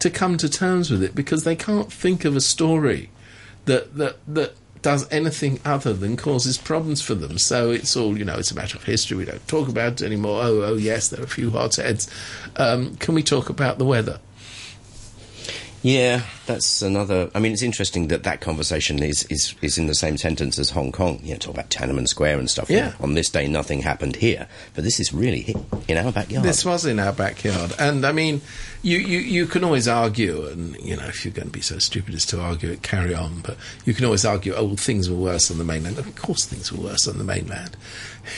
to 0.00 0.10
come 0.10 0.36
to 0.38 0.48
terms 0.48 0.90
with 0.90 1.02
it 1.02 1.14
because 1.14 1.44
they 1.44 1.56
can't 1.56 1.92
think 1.92 2.24
of 2.24 2.34
a 2.34 2.40
story 2.40 3.10
that 3.66 3.96
that 3.96 4.16
that 4.26 4.54
does 4.82 5.10
anything 5.12 5.60
other 5.62 5.92
than 5.92 6.16
causes 6.16 6.56
problems 6.56 7.02
for 7.02 7.14
them. 7.14 7.36
So 7.36 7.70
it's 7.70 7.96
all 7.96 8.16
you 8.16 8.24
know. 8.24 8.36
It's 8.36 8.50
a 8.50 8.54
matter 8.54 8.78
of 8.78 8.84
history. 8.84 9.18
We 9.18 9.26
don't 9.26 9.46
talk 9.46 9.68
about 9.68 10.00
it 10.00 10.02
anymore. 10.02 10.42
Oh, 10.42 10.62
oh, 10.62 10.76
yes, 10.76 11.08
there 11.08 11.20
are 11.20 11.24
a 11.24 11.28
few 11.28 11.50
hotheads. 11.50 12.10
Um, 12.56 12.96
can 12.96 13.14
we 13.14 13.22
talk 13.22 13.50
about 13.50 13.78
the 13.78 13.84
weather? 13.84 14.20
Yeah, 15.82 16.22
that's 16.44 16.82
another. 16.82 17.30
I 17.34 17.38
mean, 17.38 17.52
it's 17.52 17.62
interesting 17.62 18.08
that 18.08 18.24
that 18.24 18.42
conversation 18.42 19.02
is, 19.02 19.24
is, 19.24 19.54
is 19.62 19.78
in 19.78 19.86
the 19.86 19.94
same 19.94 20.18
sentence 20.18 20.58
as 20.58 20.70
Hong 20.70 20.92
Kong. 20.92 21.20
You 21.22 21.32
know, 21.32 21.38
talk 21.38 21.54
about 21.54 21.70
Tiananmen 21.70 22.06
Square 22.06 22.38
and 22.38 22.50
stuff. 22.50 22.68
Yeah. 22.68 22.92
On 23.00 23.14
this 23.14 23.30
day, 23.30 23.48
nothing 23.48 23.80
happened 23.80 24.16
here, 24.16 24.46
but 24.74 24.84
this 24.84 25.00
is 25.00 25.14
really 25.14 25.56
in 25.88 25.96
our 25.96 26.12
backyard. 26.12 26.44
This 26.44 26.66
was 26.66 26.84
in 26.84 26.98
our 26.98 27.14
backyard, 27.14 27.72
and 27.78 28.04
I 28.04 28.12
mean, 28.12 28.42
you, 28.82 28.98
you, 28.98 29.18
you 29.20 29.46
can 29.46 29.64
always 29.64 29.88
argue, 29.88 30.46
and 30.46 30.76
you 30.76 30.96
know, 30.96 31.06
if 31.06 31.24
you're 31.24 31.32
going 31.32 31.48
to 31.48 31.52
be 31.52 31.62
so 31.62 31.78
stupid 31.78 32.14
as 32.14 32.26
to 32.26 32.40
argue 32.40 32.70
it, 32.70 32.82
carry 32.82 33.14
on. 33.14 33.40
But 33.40 33.56
you 33.86 33.94
can 33.94 34.04
always 34.04 34.26
argue, 34.26 34.54
oh, 34.54 34.64
well, 34.64 34.76
things 34.76 35.08
were 35.08 35.16
worse 35.16 35.50
on 35.50 35.56
the 35.56 35.64
mainland. 35.64 35.98
Of 35.98 36.14
course, 36.14 36.44
things 36.44 36.70
were 36.70 36.84
worse 36.84 37.08
on 37.08 37.16
the 37.16 37.24
mainland. 37.24 37.76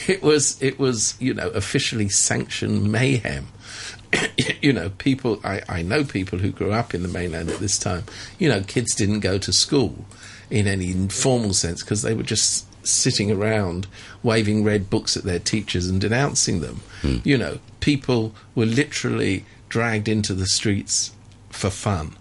It 0.07 0.23
was, 0.23 0.61
it 0.61 0.79
was, 0.79 1.15
you 1.19 1.33
know, 1.33 1.49
officially 1.49 2.07
sanctioned 2.07 2.89
mayhem. 2.89 3.47
you 4.61 4.73
know, 4.73 4.89
people. 4.89 5.39
I, 5.43 5.61
I 5.67 5.81
know 5.81 6.03
people 6.03 6.39
who 6.39 6.51
grew 6.51 6.71
up 6.71 6.93
in 6.93 7.01
the 7.01 7.07
mainland 7.07 7.49
at 7.49 7.59
this 7.59 7.77
time. 7.77 8.03
You 8.39 8.49
know, 8.49 8.61
kids 8.61 8.95
didn't 8.95 9.21
go 9.21 9.37
to 9.37 9.53
school 9.53 10.05
in 10.49 10.67
any 10.67 10.93
formal 11.09 11.53
sense 11.53 11.81
because 11.81 12.01
they 12.01 12.13
were 12.13 12.23
just 12.23 12.67
sitting 12.85 13.31
around 13.31 13.87
waving 14.23 14.63
red 14.63 14.89
books 14.89 15.15
at 15.15 15.23
their 15.23 15.39
teachers 15.39 15.87
and 15.87 16.01
denouncing 16.01 16.61
them. 16.61 16.81
Hmm. 17.01 17.17
You 17.23 17.37
know, 17.37 17.59
people 17.79 18.33
were 18.55 18.65
literally 18.65 19.45
dragged 19.69 20.07
into 20.07 20.33
the 20.33 20.45
streets 20.45 21.11
for 21.49 21.69
fun. 21.69 22.15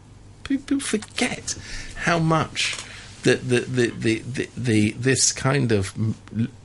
People 0.45 0.81
forget 0.81 1.57
how 1.97 2.19
much 2.19 2.77
the, 3.23 3.35
the, 3.37 3.61
the, 3.61 4.19
the, 4.21 4.49
the 4.57 4.91
this 4.93 5.33
kind 5.33 5.71
of 5.73 5.95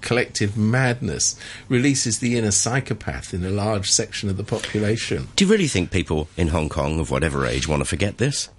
collective 0.01 0.57
madness 0.57 1.39
releases 1.69 2.19
the 2.19 2.37
inner 2.37 2.51
psychopath 2.51 3.33
in 3.33 3.43
a 3.45 3.49
large 3.49 3.89
section 3.91 4.29
of 4.29 4.37
the 4.37 4.43
population. 4.43 5.27
Do 5.35 5.45
you 5.45 5.51
really 5.51 5.67
think 5.67 5.91
people 5.91 6.27
in 6.37 6.47
Hong 6.49 6.69
Kong 6.69 6.99
of 6.99 7.11
whatever 7.11 7.45
age 7.45 7.67
want 7.67 7.81
to 7.81 7.85
forget 7.85 8.17
this? 8.17 8.49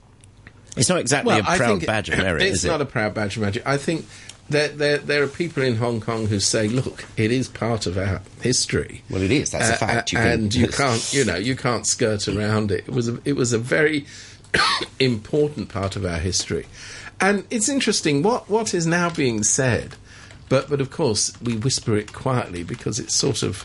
It's 0.77 0.89
not 0.89 0.99
exactly 1.01 1.39
a 1.39 1.43
proud 1.43 1.85
badge 1.87 2.09
of 2.09 2.19
merit, 2.19 2.43
It's 2.43 2.59
is 2.59 2.65
it? 2.65 2.69
not 2.69 2.81
a 2.81 2.87
proud 2.87 3.15
badge 3.15 3.37
of 3.37 3.43
merit. 3.43 3.63
I 3.67 3.79
think 3.79 4.07
that 4.51 4.79
there, 4.79 4.99
there 4.99 5.23
are 5.25 5.29
people 5.29 5.63
in 5.63 5.77
Hong 5.77 6.01
Kong 6.01 6.27
who 6.27 6.39
say, 6.41 6.69
"Look, 6.69 7.05
it 7.17 7.33
is 7.33 7.49
part 7.49 7.87
of 7.87 7.99
our 7.99 8.23
history." 8.43 9.03
Well, 9.11 9.21
it 9.23 9.31
is. 9.33 9.51
That's 9.51 9.71
a 9.71 9.75
Uh, 9.75 9.77
fact. 9.89 10.13
You 10.13 10.19
uh, 10.21 10.23
can- 10.23 10.31
and 10.33 10.55
you 10.55 10.69
can't, 10.69 11.13
you 11.13 11.25
know, 11.25 11.35
you 11.37 11.57
can't 11.57 11.85
skirt 11.87 12.29
around 12.29 12.71
it. 12.71 12.85
It 12.87 12.93
was 12.95 13.09
a, 13.09 13.19
it 13.25 13.33
was 13.35 13.53
a 13.53 13.59
very 13.59 14.07
important 15.01 15.69
part 15.69 15.97
of 15.97 16.05
our 16.05 16.19
history, 16.19 16.67
and 17.21 17.47
it's 17.51 17.69
interesting 17.69 18.23
what 18.23 18.49
what 18.49 18.75
is 18.75 18.87
now 18.87 19.11
being 19.11 19.43
said, 19.43 19.97
but 20.49 20.69
but 20.69 20.81
of 20.81 20.91
course 20.91 21.33
we 21.41 21.57
whisper 21.57 21.97
it 21.97 22.13
quietly 22.13 22.63
because 22.63 22.99
it's 22.99 23.15
sort 23.15 23.43
of 23.43 23.65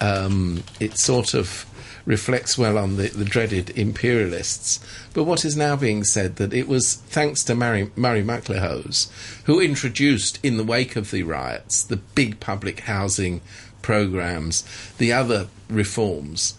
um, 0.00 0.62
it 0.80 0.98
sort 0.98 1.34
of 1.34 1.66
reflects 2.06 2.58
well 2.58 2.76
on 2.76 2.96
the, 2.96 3.08
the 3.08 3.24
dreaded 3.24 3.70
imperialists. 3.78 4.78
But 5.14 5.24
what 5.24 5.44
is 5.44 5.56
now 5.56 5.74
being 5.74 6.04
said 6.04 6.36
that 6.36 6.52
it 6.52 6.68
was 6.68 6.94
thanks 6.94 7.42
to 7.44 7.54
Murray, 7.54 7.90
Murray 7.96 8.22
MacLehose 8.22 9.10
who 9.44 9.60
introduced 9.60 10.38
in 10.44 10.56
the 10.56 10.64
wake 10.64 10.96
of 10.96 11.10
the 11.10 11.22
riots 11.22 11.82
the 11.82 11.96
big 11.96 12.40
public 12.40 12.80
housing 12.80 13.40
programs, 13.80 14.64
the 14.98 15.12
other 15.12 15.48
reforms 15.68 16.54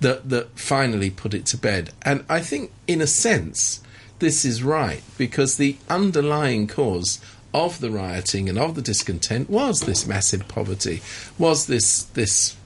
that 0.00 0.28
that 0.28 0.58
finally 0.58 1.10
put 1.10 1.34
it 1.34 1.46
to 1.46 1.56
bed. 1.56 1.90
And 2.02 2.24
I 2.28 2.40
think, 2.40 2.70
in 2.86 3.00
a 3.00 3.06
sense, 3.06 3.80
this 4.18 4.44
is 4.44 4.62
right 4.62 5.02
because 5.16 5.56
the 5.56 5.76
underlying 5.88 6.66
cause 6.66 7.20
of 7.54 7.80
the 7.80 7.90
rioting 7.90 8.48
and 8.48 8.58
of 8.58 8.74
the 8.74 8.82
discontent 8.82 9.48
was 9.48 9.80
this 9.80 10.06
massive 10.06 10.46
poverty, 10.48 11.00
was 11.38 11.66
this 11.66 12.04
this 12.04 12.56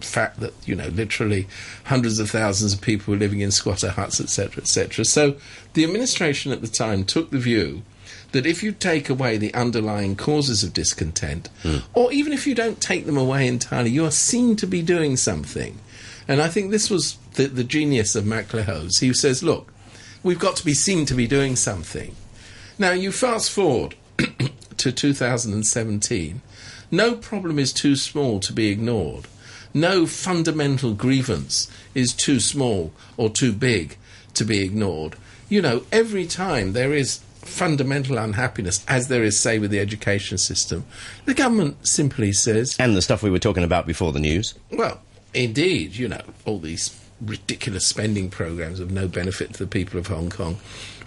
fact 0.00 0.40
that 0.40 0.54
you 0.66 0.74
know 0.74 0.88
literally 0.88 1.46
hundreds 1.84 2.18
of 2.18 2.30
thousands 2.30 2.72
of 2.72 2.80
people 2.80 3.12
were 3.12 3.18
living 3.18 3.40
in 3.40 3.50
squatter 3.50 3.90
huts, 3.90 4.20
etc., 4.20 4.62
etc. 4.62 5.04
So 5.04 5.36
the 5.74 5.84
administration 5.84 6.52
at 6.52 6.62
the 6.62 6.68
time 6.68 7.04
took 7.04 7.30
the 7.30 7.38
view 7.38 7.82
that 8.32 8.46
if 8.46 8.62
you 8.62 8.72
take 8.72 9.10
away 9.10 9.36
the 9.36 9.52
underlying 9.54 10.16
causes 10.16 10.62
of 10.62 10.72
discontent, 10.72 11.48
hmm. 11.62 11.78
or 11.94 12.12
even 12.12 12.32
if 12.32 12.46
you 12.46 12.54
don't 12.54 12.80
take 12.80 13.04
them 13.06 13.16
away 13.16 13.46
entirely, 13.46 13.90
you 13.90 14.04
are 14.04 14.10
seen 14.10 14.56
to 14.56 14.66
be 14.66 14.82
doing 14.82 15.16
something. 15.16 15.78
And 16.28 16.40
I 16.40 16.48
think 16.48 16.70
this 16.70 16.88
was 16.88 17.18
the, 17.34 17.46
the 17.46 17.64
genius 17.64 18.14
of 18.14 18.24
MacLehose. 18.24 19.00
He 19.00 19.12
says, 19.12 19.42
look, 19.42 19.72
we've 20.22 20.38
got 20.38 20.56
to 20.56 20.64
be 20.64 20.74
seen 20.74 21.06
to 21.06 21.14
be 21.14 21.26
doing 21.26 21.56
something. 21.56 22.14
Now, 22.78 22.92
you 22.92 23.12
fast 23.12 23.50
forward 23.50 23.94
to 24.76 24.92
2017, 24.92 26.40
no 26.90 27.14
problem 27.14 27.58
is 27.58 27.72
too 27.72 27.96
small 27.96 28.40
to 28.40 28.52
be 28.52 28.68
ignored. 28.68 29.26
No 29.72 30.06
fundamental 30.06 30.94
grievance 30.94 31.70
is 31.94 32.12
too 32.12 32.40
small 32.40 32.92
or 33.16 33.30
too 33.30 33.52
big 33.52 33.96
to 34.34 34.44
be 34.44 34.64
ignored. 34.64 35.16
You 35.48 35.62
know, 35.62 35.84
every 35.92 36.26
time 36.26 36.72
there 36.72 36.92
is 36.92 37.20
fundamental 37.42 38.18
unhappiness, 38.18 38.84
as 38.88 39.08
there 39.08 39.22
is, 39.22 39.38
say, 39.38 39.58
with 39.58 39.70
the 39.70 39.80
education 39.80 40.38
system, 40.38 40.84
the 41.24 41.34
government 41.34 41.86
simply 41.86 42.32
says, 42.32 42.76
and 42.78 42.96
the 42.96 43.02
stuff 43.02 43.22
we 43.22 43.30
were 43.30 43.38
talking 43.38 43.64
about 43.64 43.86
before 43.86 44.12
the 44.12 44.20
news. 44.20 44.54
well, 44.70 45.00
indeed, 45.34 45.94
you 45.94 46.08
know, 46.08 46.22
all 46.44 46.58
these 46.58 46.88
ridiculous 47.20 47.86
spending 47.86 48.30
programs 48.30 48.80
of 48.80 48.90
no 48.90 49.08
benefit 49.08 49.52
to 49.54 49.58
the 49.58 49.66
people 49.66 49.98
of 49.98 50.06
Hong 50.06 50.30
Kong. 50.30 50.58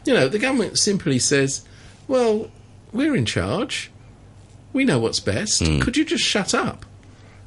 You 0.05 0.13
know, 0.13 0.27
the 0.27 0.39
government 0.39 0.77
simply 0.77 1.19
says, 1.19 1.65
well, 2.07 2.51
we're 2.91 3.15
in 3.15 3.25
charge. 3.25 3.91
We 4.73 4.85
know 4.85 4.99
what's 4.99 5.19
best. 5.19 5.65
Hmm. 5.65 5.79
Could 5.79 5.97
you 5.97 6.05
just 6.05 6.23
shut 6.23 6.53
up? 6.53 6.85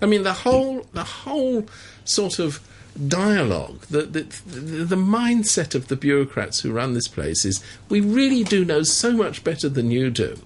I 0.00 0.06
mean, 0.06 0.22
the 0.22 0.32
whole, 0.32 0.86
the 0.92 1.04
whole 1.04 1.66
sort 2.04 2.38
of 2.38 2.66
dialogue, 3.08 3.82
the, 3.82 4.02
the, 4.02 4.22
the, 4.46 4.84
the 4.84 4.96
mindset 4.96 5.74
of 5.74 5.88
the 5.88 5.96
bureaucrats 5.96 6.60
who 6.60 6.72
run 6.72 6.94
this 6.94 7.08
place 7.08 7.44
is, 7.44 7.62
we 7.88 8.00
really 8.00 8.44
do 8.44 8.64
know 8.64 8.82
so 8.82 9.12
much 9.12 9.44
better 9.44 9.68
than 9.68 9.90
you 9.90 10.10
do 10.10 10.38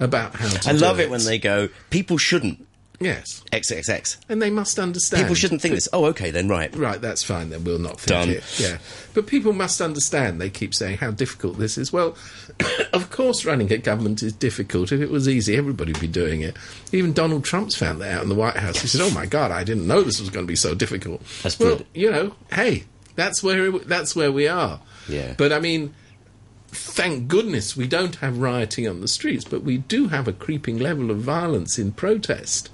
about 0.00 0.36
how 0.36 0.48
to 0.48 0.70
I 0.70 0.72
love 0.72 1.00
it 1.00 1.10
when 1.10 1.24
they 1.24 1.38
go, 1.38 1.68
people 1.90 2.18
shouldn't. 2.18 2.66
Yes. 3.00 3.44
XXX. 3.52 4.18
And 4.28 4.42
they 4.42 4.50
must 4.50 4.78
understand. 4.78 5.22
People 5.22 5.36
shouldn't 5.36 5.62
think 5.62 5.74
this. 5.74 5.88
Oh, 5.92 6.06
okay, 6.06 6.30
then, 6.30 6.48
right. 6.48 6.74
Right, 6.74 7.00
that's 7.00 7.22
fine. 7.22 7.50
Then 7.50 7.62
we'll 7.62 7.78
not 7.78 8.00
think 8.00 8.08
Done. 8.08 8.30
it. 8.30 8.60
Yeah, 8.60 8.78
but 9.14 9.26
people 9.26 9.52
must 9.52 9.80
understand. 9.80 10.40
They 10.40 10.50
keep 10.50 10.74
saying 10.74 10.98
how 10.98 11.12
difficult 11.12 11.58
this 11.58 11.78
is. 11.78 11.92
Well, 11.92 12.16
of 12.92 13.10
course, 13.10 13.44
running 13.44 13.72
a 13.72 13.78
government 13.78 14.22
is 14.22 14.32
difficult. 14.32 14.90
If 14.90 15.00
it 15.00 15.10
was 15.10 15.28
easy, 15.28 15.56
everybody 15.56 15.92
would 15.92 16.00
be 16.00 16.08
doing 16.08 16.40
it. 16.40 16.56
Even 16.90 17.12
Donald 17.12 17.44
Trump's 17.44 17.76
found 17.76 18.00
that 18.00 18.12
out 18.12 18.22
in 18.24 18.28
the 18.28 18.34
White 18.34 18.56
House. 18.56 18.80
He 18.80 18.88
said, 18.88 19.00
"Oh 19.00 19.10
my 19.10 19.26
God, 19.26 19.52
I 19.52 19.62
didn't 19.62 19.86
know 19.86 20.02
this 20.02 20.20
was 20.20 20.30
going 20.30 20.44
to 20.44 20.50
be 20.50 20.56
so 20.56 20.74
difficult." 20.74 21.22
That's 21.42 21.58
well, 21.58 21.76
good. 21.76 21.86
you 21.94 22.10
know, 22.10 22.34
hey, 22.52 22.84
that's 23.14 23.42
where 23.44 23.70
that's 23.70 24.16
where 24.16 24.32
we 24.32 24.48
are. 24.48 24.80
Yeah. 25.08 25.34
But 25.38 25.52
I 25.52 25.60
mean, 25.60 25.94
thank 26.68 27.28
goodness 27.28 27.76
we 27.76 27.86
don't 27.86 28.16
have 28.16 28.38
rioting 28.38 28.86
on 28.88 29.00
the 29.00 29.08
streets, 29.08 29.44
but 29.44 29.62
we 29.62 29.78
do 29.78 30.08
have 30.08 30.28
a 30.28 30.32
creeping 30.32 30.78
level 30.78 31.10
of 31.10 31.18
violence 31.18 31.78
in 31.78 31.92
protest. 31.92 32.70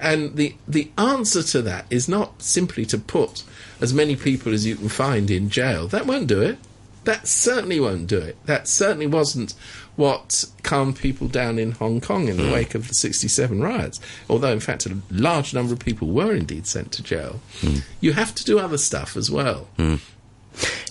And 0.00 0.36
the 0.36 0.56
the 0.66 0.90
answer 0.98 1.42
to 1.42 1.62
that 1.62 1.86
is 1.88 2.08
not 2.08 2.42
simply 2.42 2.84
to 2.86 2.98
put 2.98 3.42
as 3.80 3.94
many 3.94 4.16
people 4.16 4.52
as 4.52 4.66
you 4.66 4.76
can 4.76 4.88
find 4.88 5.30
in 5.30 5.48
jail. 5.48 5.88
That 5.88 6.06
won't 6.06 6.26
do 6.26 6.42
it. 6.42 6.58
That 7.04 7.28
certainly 7.28 7.78
won't 7.80 8.06
do 8.06 8.18
it. 8.18 8.36
That 8.46 8.66
certainly 8.66 9.06
wasn't 9.06 9.54
what 9.96 10.44
calmed 10.62 10.96
people 10.96 11.28
down 11.28 11.58
in 11.58 11.72
Hong 11.72 12.00
Kong 12.00 12.28
in 12.28 12.36
the 12.36 12.46
hmm. 12.46 12.52
wake 12.52 12.74
of 12.74 12.88
the 12.88 12.94
67 12.94 13.60
riots. 13.60 14.00
Although, 14.28 14.52
in 14.52 14.60
fact, 14.60 14.86
a 14.86 14.98
large 15.10 15.54
number 15.54 15.72
of 15.72 15.78
people 15.78 16.08
were 16.08 16.34
indeed 16.34 16.66
sent 16.66 16.92
to 16.92 17.02
jail. 17.02 17.40
Hmm. 17.60 17.78
You 18.00 18.14
have 18.14 18.34
to 18.36 18.44
do 18.44 18.58
other 18.58 18.78
stuff 18.78 19.16
as 19.16 19.30
well. 19.30 19.68
Hmm. 19.76 19.96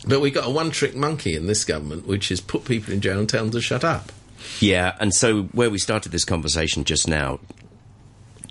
But 0.05 0.19
we 0.19 0.31
got 0.31 0.45
a 0.45 0.49
one 0.49 0.71
trick 0.71 0.95
monkey 0.95 1.35
in 1.35 1.47
this 1.47 1.63
government, 1.63 2.05
which 2.05 2.31
is 2.31 2.41
put 2.41 2.65
people 2.65 2.93
in 2.93 3.01
jail 3.01 3.19
and 3.19 3.29
tell 3.29 3.43
them 3.43 3.51
to 3.51 3.61
shut 3.61 3.83
up. 3.83 4.11
Yeah, 4.59 4.95
and 4.99 5.13
so 5.13 5.43
where 5.53 5.69
we 5.69 5.77
started 5.77 6.11
this 6.11 6.25
conversation 6.25 6.83
just 6.83 7.07
now, 7.07 7.39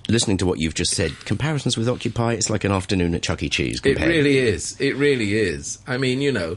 listening 0.08 0.38
to 0.38 0.46
what 0.46 0.58
you've 0.58 0.74
just 0.74 0.94
said, 0.94 1.12
comparisons 1.24 1.76
with 1.76 1.88
Occupy, 1.88 2.32
it's 2.34 2.48
like 2.48 2.64
an 2.64 2.72
afternoon 2.72 3.14
at 3.14 3.22
Chuck 3.22 3.42
E. 3.42 3.48
Cheese. 3.48 3.80
It 3.84 3.98
really 3.98 4.38
is. 4.38 4.80
It 4.80 4.96
really 4.96 5.38
is. 5.38 5.78
I 5.86 5.98
mean, 5.98 6.22
you 6.22 6.32
know, 6.32 6.56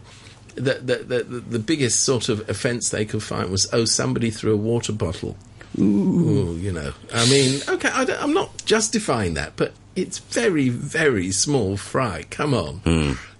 the 0.55 0.75
the, 0.75 1.23
the, 1.23 1.39
the 1.39 1.59
biggest 1.59 2.03
sort 2.03 2.29
of 2.29 2.49
offence 2.49 2.89
they 2.89 3.05
could 3.05 3.23
find 3.23 3.49
was, 3.49 3.67
oh, 3.73 3.85
somebody 3.85 4.31
threw 4.31 4.53
a 4.53 4.57
water 4.57 4.93
bottle. 4.93 5.35
Ooh, 5.77 6.57
you 6.59 6.71
know. 6.71 6.93
I 7.13 7.29
mean, 7.29 7.59
okay, 7.67 7.89
I 7.89 8.03
am 8.23 8.33
not 8.33 8.63
justifying 8.65 9.33
that, 9.33 9.57
but 9.57 9.73
it's 9.95 10.19
very, 10.19 10.69
very 10.69 11.31
small 11.31 11.77
fry. 11.77 12.23
Come 12.29 12.53
on. 12.53 12.81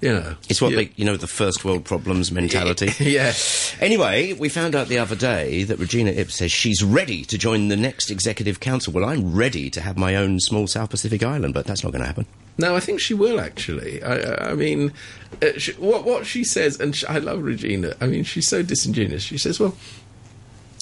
You 0.02 0.14
know. 0.14 0.36
It's 0.50 0.62
what 0.62 0.72
You- 0.72 0.78
they, 0.78 0.92
you 0.96 1.04
know, 1.06 1.18
the 1.18 1.28
first 1.28 1.66
world 1.66 1.84
problems 1.86 2.32
mentality. 2.32 2.92
yeah. 3.04 3.34
Anyway, 3.80 4.34
we 4.34 4.50
found 4.50 4.76
out 4.76 4.88
the 4.88 5.00
other 5.00 5.16
day 5.16 5.64
that 5.64 5.80
Regina 5.80 6.12
Ip 6.12 6.32
says 6.32 6.52
she's 6.52 6.84
ready 6.84 7.26
to 7.26 7.38
join 7.38 7.68
the 7.70 7.76
next 7.76 8.10
executive 8.12 8.60
council. 8.60 8.94
Well, 8.94 9.06
I'm 9.06 9.34
ready 9.36 9.70
to 9.72 9.82
have 9.82 9.98
my 9.98 10.16
own 10.16 10.40
small 10.40 10.68
South 10.68 10.90
Pacific 10.92 11.24
island, 11.24 11.54
but 11.54 11.66
that's 11.66 11.84
not 11.84 11.92
going 11.92 12.02
to 12.02 12.08
happen. 12.08 12.26
No, 12.58 12.76
I 12.76 12.80
think 12.80 13.00
she 13.02 13.14
will 13.14 13.40
actually. 13.42 14.02
I, 14.04 14.52
I- 14.52 14.54
mean, 14.54 14.94
uh, 15.42 15.58
she, 15.58 15.74
what 15.74 16.06
what 16.06 16.26
she 16.26 16.44
says, 16.46 16.80
and 16.80 16.96
sh 16.96 17.04
I 17.10 17.18
love 17.18 17.42
Regina. 17.44 17.96
I 18.00 18.08
mean, 18.08 18.24
she's 18.24 18.48
so 18.48 18.62
disingenuous. 18.64 19.24
She 19.24 19.38
says, 19.38 19.60
"Well, 19.60 19.76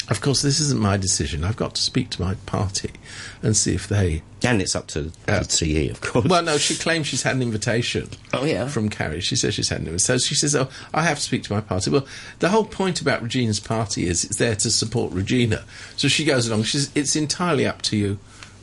of 0.10 0.22
course, 0.22 0.42
this 0.42 0.60
isn't 0.60 0.80
my 0.80 0.98
decision. 0.98 1.44
I've 1.44 1.56
got 1.56 1.76
to 1.76 1.82
speak 1.82 2.10
to 2.12 2.22
my 2.22 2.36
party 2.46 2.92
and 3.42 3.56
see 3.56 3.74
if 3.74 3.88
they." 3.88 4.22
And 4.44 4.62
it's 4.62 4.76
up 4.76 4.88
to 4.88 5.04
the 5.04 5.32
uh, 5.32 5.44
CE, 5.44 5.90
of 5.90 6.02
course. 6.02 6.26
Well, 6.26 6.44
no, 6.44 6.58
she 6.58 6.76
claims 6.76 7.08
she's 7.08 7.24
had 7.24 7.36
an 7.38 7.42
invitation. 7.42 8.10
Oh, 8.34 8.44
yeah. 8.44 8.68
from 8.68 8.90
Carrie. 8.90 9.22
She 9.22 9.38
says 9.38 9.54
she's 9.54 9.70
had 9.70 9.80
an 9.80 9.88
invitation. 9.88 10.20
So 10.20 10.26
she 10.26 10.36
says, 10.36 10.56
"Oh, 10.56 10.70
I 10.94 11.04
have 11.04 11.18
to 11.18 11.24
speak 11.24 11.44
to 11.44 11.54
my 11.54 11.62
party." 11.62 11.90
Well, 11.90 12.06
the 12.40 12.50
whole 12.50 12.66
point 12.66 13.00
about 13.02 13.22
Regina's 13.22 13.60
party 13.60 14.06
is 14.08 14.26
it's 14.26 14.38
there 14.38 14.56
to 14.56 14.70
support 14.70 15.14
Regina. 15.14 15.64
So 15.96 16.08
she 16.08 16.26
goes 16.26 16.48
along. 16.48 16.64
She 16.64 16.78
says, 16.78 16.92
"It's 16.96 17.16
entirely 17.16 17.66
up 17.66 17.82
to 17.84 17.98
you." 17.98 18.20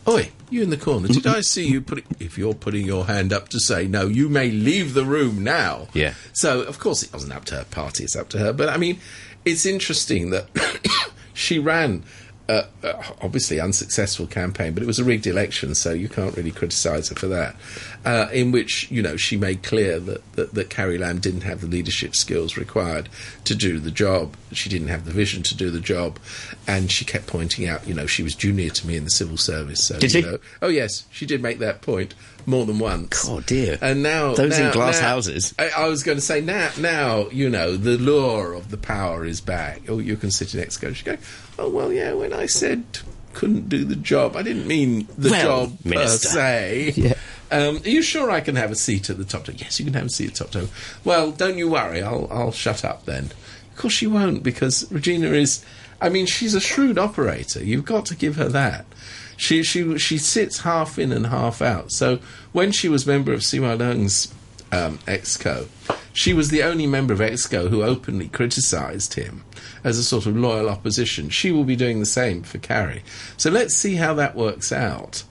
Oi, 0.08 0.30
you 0.48 0.62
in 0.62 0.70
the 0.70 0.76
corner. 0.76 1.08
Did 1.08 1.26
I 1.26 1.40
see 1.42 1.66
you 1.66 1.80
putting? 1.80 2.04
If 2.18 2.38
you're 2.38 2.54
putting 2.54 2.86
your 2.86 3.04
hand 3.06 3.32
up 3.32 3.48
to 3.50 3.60
say 3.60 3.86
no, 3.86 4.06
you 4.06 4.28
may 4.28 4.50
leave 4.50 4.94
the 4.94 5.04
room 5.04 5.44
now. 5.44 5.88
Yeah. 5.92 6.14
So 6.32 6.62
of 6.62 6.78
course 6.78 7.02
it 7.02 7.12
wasn't 7.12 7.32
up 7.32 7.44
to 7.46 7.56
her 7.56 7.64
party; 7.64 8.04
it's 8.04 8.16
up 8.16 8.28
to 8.30 8.38
her. 8.38 8.52
But 8.52 8.70
I 8.70 8.76
mean, 8.76 8.98
it's 9.44 9.66
interesting 9.66 10.30
that 10.30 10.48
she 11.40 11.58
ran. 11.58 12.04
Uh, 12.50 12.66
obviously 13.22 13.60
unsuccessful 13.60 14.26
campaign, 14.26 14.72
but 14.74 14.82
it 14.82 14.86
was 14.86 14.98
a 14.98 15.04
rigged 15.04 15.26
election, 15.26 15.72
so 15.74 15.92
you 15.92 16.08
can't 16.08 16.36
really 16.36 16.50
criticise 16.50 17.08
her 17.08 17.14
for 17.14 17.28
that. 17.28 17.54
Uh, 18.04 18.26
in 18.32 18.50
which 18.50 18.90
you 18.90 19.00
know 19.02 19.16
she 19.16 19.36
made 19.36 19.62
clear 19.62 20.00
that, 20.00 20.32
that 20.32 20.54
that 20.54 20.68
Carrie 20.70 20.98
Lam 20.98 21.18
didn't 21.20 21.42
have 21.42 21.60
the 21.60 21.66
leadership 21.68 22.16
skills 22.16 22.56
required 22.56 23.08
to 23.44 23.54
do 23.54 23.78
the 23.78 23.90
job. 23.92 24.34
She 24.52 24.68
didn't 24.68 24.88
have 24.88 25.04
the 25.04 25.12
vision 25.12 25.42
to 25.44 25.56
do 25.56 25.70
the 25.70 25.80
job, 25.80 26.18
and 26.66 26.90
she 26.90 27.04
kept 27.04 27.26
pointing 27.28 27.68
out, 27.68 27.86
you 27.86 27.94
know, 27.94 28.06
she 28.06 28.22
was 28.24 28.34
junior 28.34 28.70
to 28.70 28.86
me 28.86 28.96
in 28.96 29.04
the 29.04 29.10
civil 29.10 29.36
service. 29.36 29.84
So, 29.84 29.98
Did 30.00 30.12
you 30.14 30.22
she? 30.22 30.26
know- 30.28 30.38
oh 30.62 30.68
yes, 30.68 31.06
she 31.12 31.26
did 31.26 31.40
make 31.42 31.60
that 31.60 31.82
point 31.82 32.14
more 32.46 32.64
than 32.66 32.78
once. 32.78 33.28
Oh, 33.28 33.40
dear. 33.40 33.78
And 33.82 34.02
now 34.02 34.34
Those 34.34 34.58
in 34.58 34.72
glass 34.72 35.00
now- 35.00 35.08
houses. 35.08 35.54
I, 35.58 35.68
I 35.76 35.88
was 35.88 36.02
going 36.02 36.16
to 36.16 36.22
say 36.22 36.40
now, 36.40 36.70
now 36.78 37.28
you 37.28 37.48
know 37.50 37.76
the 37.76 37.96
lure 37.98 38.54
of 38.54 38.70
the 38.70 38.78
power 38.78 39.24
is 39.26 39.40
back. 39.42 39.82
Oh, 39.88 39.98
you 40.00 40.16
can 40.16 40.30
sit 40.32 40.52
next 40.54 40.78
to 40.80 40.86
her. 40.86 40.94
She 40.94 41.04
go, 41.04 41.16
oh 41.58 41.68
well, 41.68 41.92
yeah. 41.92 42.14
When 42.14 42.32
I 42.32 42.39
said 42.46 42.84
couldn't 43.32 43.68
do 43.68 43.84
the 43.84 43.96
job, 43.96 44.34
I 44.36 44.42
didn't 44.42 44.66
mean 44.66 45.06
the 45.16 45.30
Well, 45.30 45.66
job 45.66 45.78
Minister. 45.84 46.28
per 46.28 46.34
se. 46.34 46.92
Yeah. 46.96 47.14
Um, 47.52 47.78
are 47.78 47.88
you 47.88 48.00
sure 48.02 48.30
I 48.30 48.40
can 48.40 48.54
have 48.56 48.70
a 48.70 48.76
seat 48.76 49.10
at 49.10 49.18
the 49.18 49.24
top 49.24 49.44
table? 49.44 49.58
Yes, 49.60 49.78
you 49.80 49.84
can 49.84 49.94
have 49.94 50.06
a 50.06 50.08
seat 50.08 50.28
at 50.28 50.34
the 50.34 50.44
top 50.44 50.52
table. 50.52 50.68
Well, 51.04 51.32
don't 51.32 51.58
you 51.58 51.68
worry. 51.68 52.00
I'll 52.02 52.28
I'll 52.30 52.52
shut 52.52 52.84
up 52.84 53.06
then. 53.06 53.24
Of 53.72 53.76
course 53.76 53.94
she 53.94 54.06
won't 54.06 54.42
because 54.44 54.90
Regina 54.92 55.28
is. 55.32 55.64
I 56.00 56.08
mean, 56.10 56.26
she's 56.26 56.54
a 56.54 56.60
shrewd 56.60 56.96
operator. 56.98 57.62
You've 57.64 57.84
got 57.84 58.06
to 58.06 58.14
give 58.16 58.36
her 58.36 58.48
that. 58.50 58.86
She 59.36 59.62
she 59.64 59.98
she 59.98 60.16
sits 60.18 60.60
half 60.60 60.96
in 60.98 61.10
and 61.12 61.26
half 61.26 61.60
out. 61.60 61.90
So 61.90 62.20
when 62.52 62.70
she 62.72 62.88
was 62.88 63.04
member 63.06 63.32
of 63.32 63.42
CY 63.42 63.74
Leung's 63.74 64.32
um, 64.72 64.98
EXCO, 65.06 65.68
she 66.12 66.32
was 66.32 66.50
the 66.50 66.62
only 66.62 66.86
member 66.86 67.12
of 67.12 67.20
EXCO 67.20 67.70
who 67.70 67.82
openly 67.82 68.28
criticised 68.28 69.14
him 69.14 69.44
as 69.84 69.98
a 69.98 70.04
sort 70.04 70.26
of 70.26 70.36
loyal 70.36 70.68
opposition. 70.68 71.28
She 71.28 71.50
will 71.50 71.64
be 71.64 71.76
doing 71.76 72.00
the 72.00 72.06
same 72.06 72.42
for 72.42 72.58
Carrie. 72.58 73.02
So 73.36 73.50
let's 73.50 73.74
see 73.76 73.96
how 73.96 74.14
that 74.14 74.36
works 74.36 74.72
out. 74.72 75.24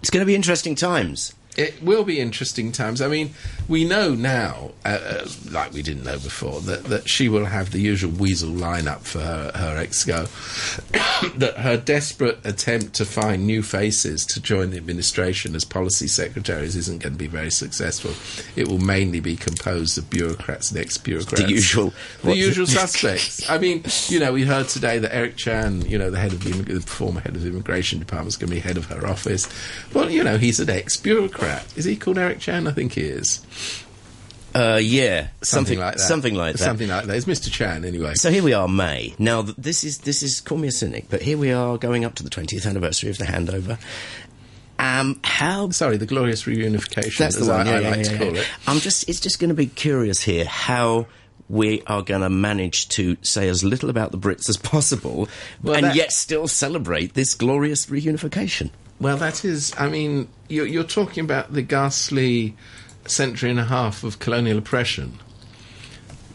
It's 0.00 0.10
going 0.10 0.22
to 0.22 0.26
be 0.26 0.34
interesting 0.34 0.74
times. 0.74 1.34
It 1.56 1.82
will 1.82 2.04
be 2.04 2.20
interesting 2.20 2.72
times. 2.72 3.00
I 3.02 3.08
mean, 3.08 3.34
we 3.68 3.84
know 3.84 4.14
now, 4.14 4.70
uh, 4.84 4.88
uh, 4.88 5.28
like 5.50 5.72
we 5.72 5.82
didn't 5.82 6.04
know 6.04 6.18
before, 6.18 6.60
that, 6.62 6.84
that 6.84 7.08
she 7.08 7.28
will 7.28 7.44
have 7.44 7.72
the 7.72 7.80
usual 7.80 8.12
weasel 8.12 8.50
lineup 8.50 9.00
for 9.00 9.18
her, 9.20 9.50
her 9.54 9.84
exco. 9.84 10.28
that 11.38 11.58
her 11.58 11.76
desperate 11.76 12.38
attempt 12.44 12.94
to 12.94 13.04
find 13.04 13.46
new 13.46 13.62
faces 13.62 14.24
to 14.26 14.40
join 14.40 14.70
the 14.70 14.76
administration 14.76 15.54
as 15.54 15.64
policy 15.64 16.06
secretaries 16.06 16.76
isn't 16.76 17.02
going 17.02 17.12
to 17.12 17.18
be 17.18 17.26
very 17.26 17.50
successful. 17.50 18.12
It 18.56 18.68
will 18.68 18.78
mainly 18.78 19.20
be 19.20 19.36
composed 19.36 19.98
of 19.98 20.08
bureaucrats 20.08 20.70
and 20.70 20.80
ex-bureaucrats. 20.80 21.42
The 21.42 21.48
usual- 21.48 21.92
the 22.22 22.36
usual 22.36 22.66
suspects. 22.68 23.48
I 23.50 23.58
mean, 23.58 23.84
you 24.08 24.20
know, 24.20 24.32
we 24.32 24.44
heard 24.44 24.68
today 24.68 24.98
that 24.98 25.14
Eric 25.14 25.36
Chan, 25.36 25.82
you 25.82 25.98
know, 25.98 26.10
the 26.10 26.18
head 26.18 26.32
of 26.32 26.44
the, 26.44 26.52
the 26.52 26.80
former 26.80 27.20
head 27.20 27.34
of 27.36 27.42
the 27.42 27.48
immigration 27.48 27.98
department, 27.98 28.28
is 28.28 28.36
going 28.36 28.50
to 28.50 28.54
be 28.54 28.60
head 28.60 28.76
of 28.76 28.86
her 28.86 29.06
office. 29.06 29.48
Well, 29.92 30.10
you 30.10 30.22
know, 30.22 30.38
he's 30.38 30.60
an 30.60 30.70
ex-bureaucrat. 31.42 31.76
Is 31.78 31.84
he 31.84 31.96
called 31.96 32.18
Eric 32.18 32.38
Chan? 32.40 32.66
I 32.66 32.72
think 32.72 32.92
he 32.92 33.02
is. 33.02 33.44
Uh, 34.52 34.80
yeah, 34.82 35.28
Something, 35.42 35.78
like 35.78 35.94
that. 35.94 36.00
Something 36.00 36.34
like 36.34 36.54
that. 36.54 36.58
Something 36.58 36.88
like 36.88 37.04
that. 37.06 37.16
It's 37.16 37.26
Mr. 37.26 37.52
Chan, 37.52 37.84
anyway. 37.84 38.14
So 38.14 38.32
here 38.32 38.42
we 38.42 38.52
are, 38.52 38.66
May. 38.66 39.14
Now 39.16 39.42
th- 39.42 39.54
this 39.56 39.84
is 39.84 39.98
this 39.98 40.24
is 40.24 40.40
call 40.40 40.58
me 40.58 40.66
a 40.66 40.72
cynic, 40.72 41.06
but 41.08 41.22
here 41.22 41.38
we 41.38 41.52
are 41.52 41.78
going 41.78 42.04
up 42.04 42.16
to 42.16 42.24
the 42.24 42.30
20th 42.30 42.66
anniversary 42.66 43.10
of 43.10 43.18
the 43.18 43.26
handover. 43.26 43.78
Um, 44.76 45.20
how 45.22 45.70
Sorry, 45.70 45.98
the 45.98 46.06
glorious 46.06 46.44
reunification. 46.44 47.16
that's 47.18 47.36
the 47.36 47.46
one. 47.46 47.68
I, 47.68 47.70
yeah, 47.70 47.76
I 47.76 47.80
yeah, 47.80 47.88
like 47.90 47.96
yeah, 47.98 48.02
to 48.12 48.18
call 48.18 48.36
it. 48.36 48.48
I'm 48.66 48.78
just 48.80 49.08
it's 49.08 49.20
just 49.20 49.38
going 49.38 49.50
to 49.50 49.54
be 49.54 49.66
curious 49.66 50.20
here 50.20 50.44
how 50.46 51.06
we 51.48 51.82
are 51.82 52.02
going 52.02 52.22
to 52.22 52.30
manage 52.30 52.88
to 52.88 53.16
say 53.22 53.48
as 53.48 53.62
little 53.62 53.88
about 53.90 54.10
the 54.10 54.18
Brits 54.18 54.48
as 54.48 54.56
possible, 54.56 55.28
Well, 55.62 55.76
and 55.76 55.84
that- 55.86 55.94
yet 55.94 56.12
still 56.12 56.48
celebrate 56.48 57.14
this 57.14 57.34
glorious 57.34 57.86
reunification. 57.86 58.70
Well, 59.00 59.16
that 59.16 59.44
is. 59.44 59.72
I 59.78 59.88
mean, 59.88 60.28
you're, 60.48 60.66
you're 60.66 60.84
talking 60.84 61.24
about 61.24 61.52
the 61.52 61.62
ghastly 61.62 62.54
century 63.06 63.50
and 63.50 63.58
a 63.58 63.64
half 63.64 64.04
of 64.04 64.18
colonial 64.18 64.58
oppression. 64.58 65.18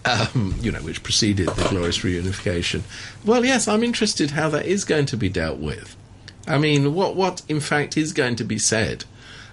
Um, 0.03 0.55
you 0.61 0.71
know, 0.71 0.79
which 0.79 1.01
preceded 1.01 1.47
the 1.49 1.67
glorious 1.69 1.99
reunification. 1.99 2.83
Well, 3.23 3.43
yes, 3.43 3.67
I'm 3.67 3.83
interested 3.83 4.31
how 4.31 4.49
that 4.49 4.65
is 4.65 4.85
going 4.85 5.07
to 5.07 5.17
be 5.17 5.29
dealt 5.29 5.57
with. 5.57 5.95
I 6.47 6.59
mean, 6.59 6.93
what 6.93 7.15
what 7.15 7.41
in 7.47 7.59
fact 7.59 7.97
is 7.97 8.13
going 8.13 8.35
to 8.35 8.43
be 8.43 8.59
said 8.59 9.05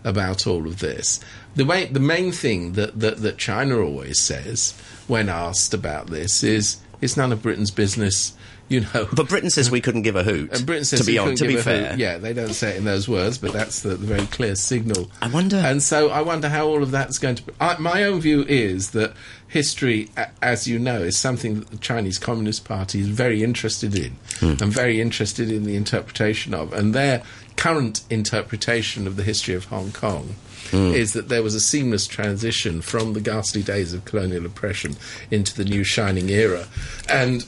about 0.05 0.47
all 0.47 0.67
of 0.67 0.81
this? 0.81 1.21
The 1.55 1.65
way, 1.65 1.87
the 1.87 2.01
main 2.01 2.33
thing 2.33 2.73
that, 2.73 3.01
that 3.01 3.23
that 3.23 3.39
China 3.39 3.79
always 3.79 4.19
says 4.19 4.75
when 5.07 5.29
asked 5.31 5.73
about 5.73 6.09
this 6.09 6.43
is 6.43 6.79
it's 7.01 7.17
none 7.17 7.33
of 7.33 7.43
Britain's 7.43 7.71
business. 7.71 8.35
You 8.73 8.81
know, 8.95 9.07
But 9.13 9.29
Britain 9.29 9.51
says 9.51 9.71
we 9.71 9.81
couldn't 9.83 10.03
give 10.03 10.17
a 10.17 10.23
hoot. 10.23 10.51
and 10.57 10.65
Britain 10.65 10.85
says 10.87 11.01
to 11.01 11.07
be 11.07 11.19
on, 11.19 11.35
to 11.37 11.47
be 11.47 11.55
a 11.55 11.57
hoot. 11.57 11.65
fair, 11.65 11.95
yeah, 11.99 12.17
they 12.17 12.33
don't 12.33 12.55
say 12.55 12.71
it 12.71 12.77
in 12.77 12.85
those 12.85 13.07
words, 13.09 13.37
but 13.37 13.53
that's 13.53 13.83
the, 13.83 13.91
the 13.91 14.07
very 14.07 14.27
clear 14.27 14.55
signal. 14.55 15.11
I 15.21 15.29
wonder- 15.29 15.57
And 15.57 15.83
so 15.83 16.09
I 16.09 16.23
wonder 16.23 16.49
how 16.49 16.67
all 16.69 16.83
of 16.83 16.91
that's 16.91 17.19
going 17.19 17.35
to. 17.37 17.43
I, 17.61 17.77
my 17.79 18.05
own 18.05 18.21
view 18.23 18.43
is 18.49 18.93
that 18.93 19.13
history, 19.47 20.09
as 20.41 20.67
you 20.67 20.79
know, 20.79 21.03
is 21.03 21.19
something 21.19 21.61
that 21.61 21.71
the 21.71 21.77
Chinese 21.77 22.17
Communist 22.19 22.65
Party 22.65 23.01
is 23.01 23.09
very 23.09 23.43
interested 23.43 23.95
in, 23.95 24.17
hmm. 24.41 24.63
and 24.63 24.73
very 24.73 25.01
interested 25.01 25.51
in 25.51 25.65
the 25.65 25.77
interpretation 25.77 26.55
of, 26.55 26.73
and 26.73 26.95
their 26.95 27.23
current 27.57 28.03
interpretation 28.09 29.07
of 29.07 29.17
the 29.17 29.23
history 29.23 29.55
of 29.55 29.67
Hong 29.67 29.93
Kong. 29.93 30.35
Hmm. 30.71 30.95
Is 30.95 31.13
that 31.13 31.29
there 31.29 31.43
was 31.43 31.55
a 31.55 31.61
seamless 31.61 32.07
transition 32.07 32.81
from 32.81 33.13
the 33.13 33.21
ghastly 33.21 33.63
days 33.63 33.93
of 33.93 34.07
colonial 34.07 34.47
oppression 34.47 34.97
into 35.31 35.55
the 35.55 35.65
new 35.67 35.85
shining 35.85 36.31
era, 36.31 36.67
and 37.11 37.45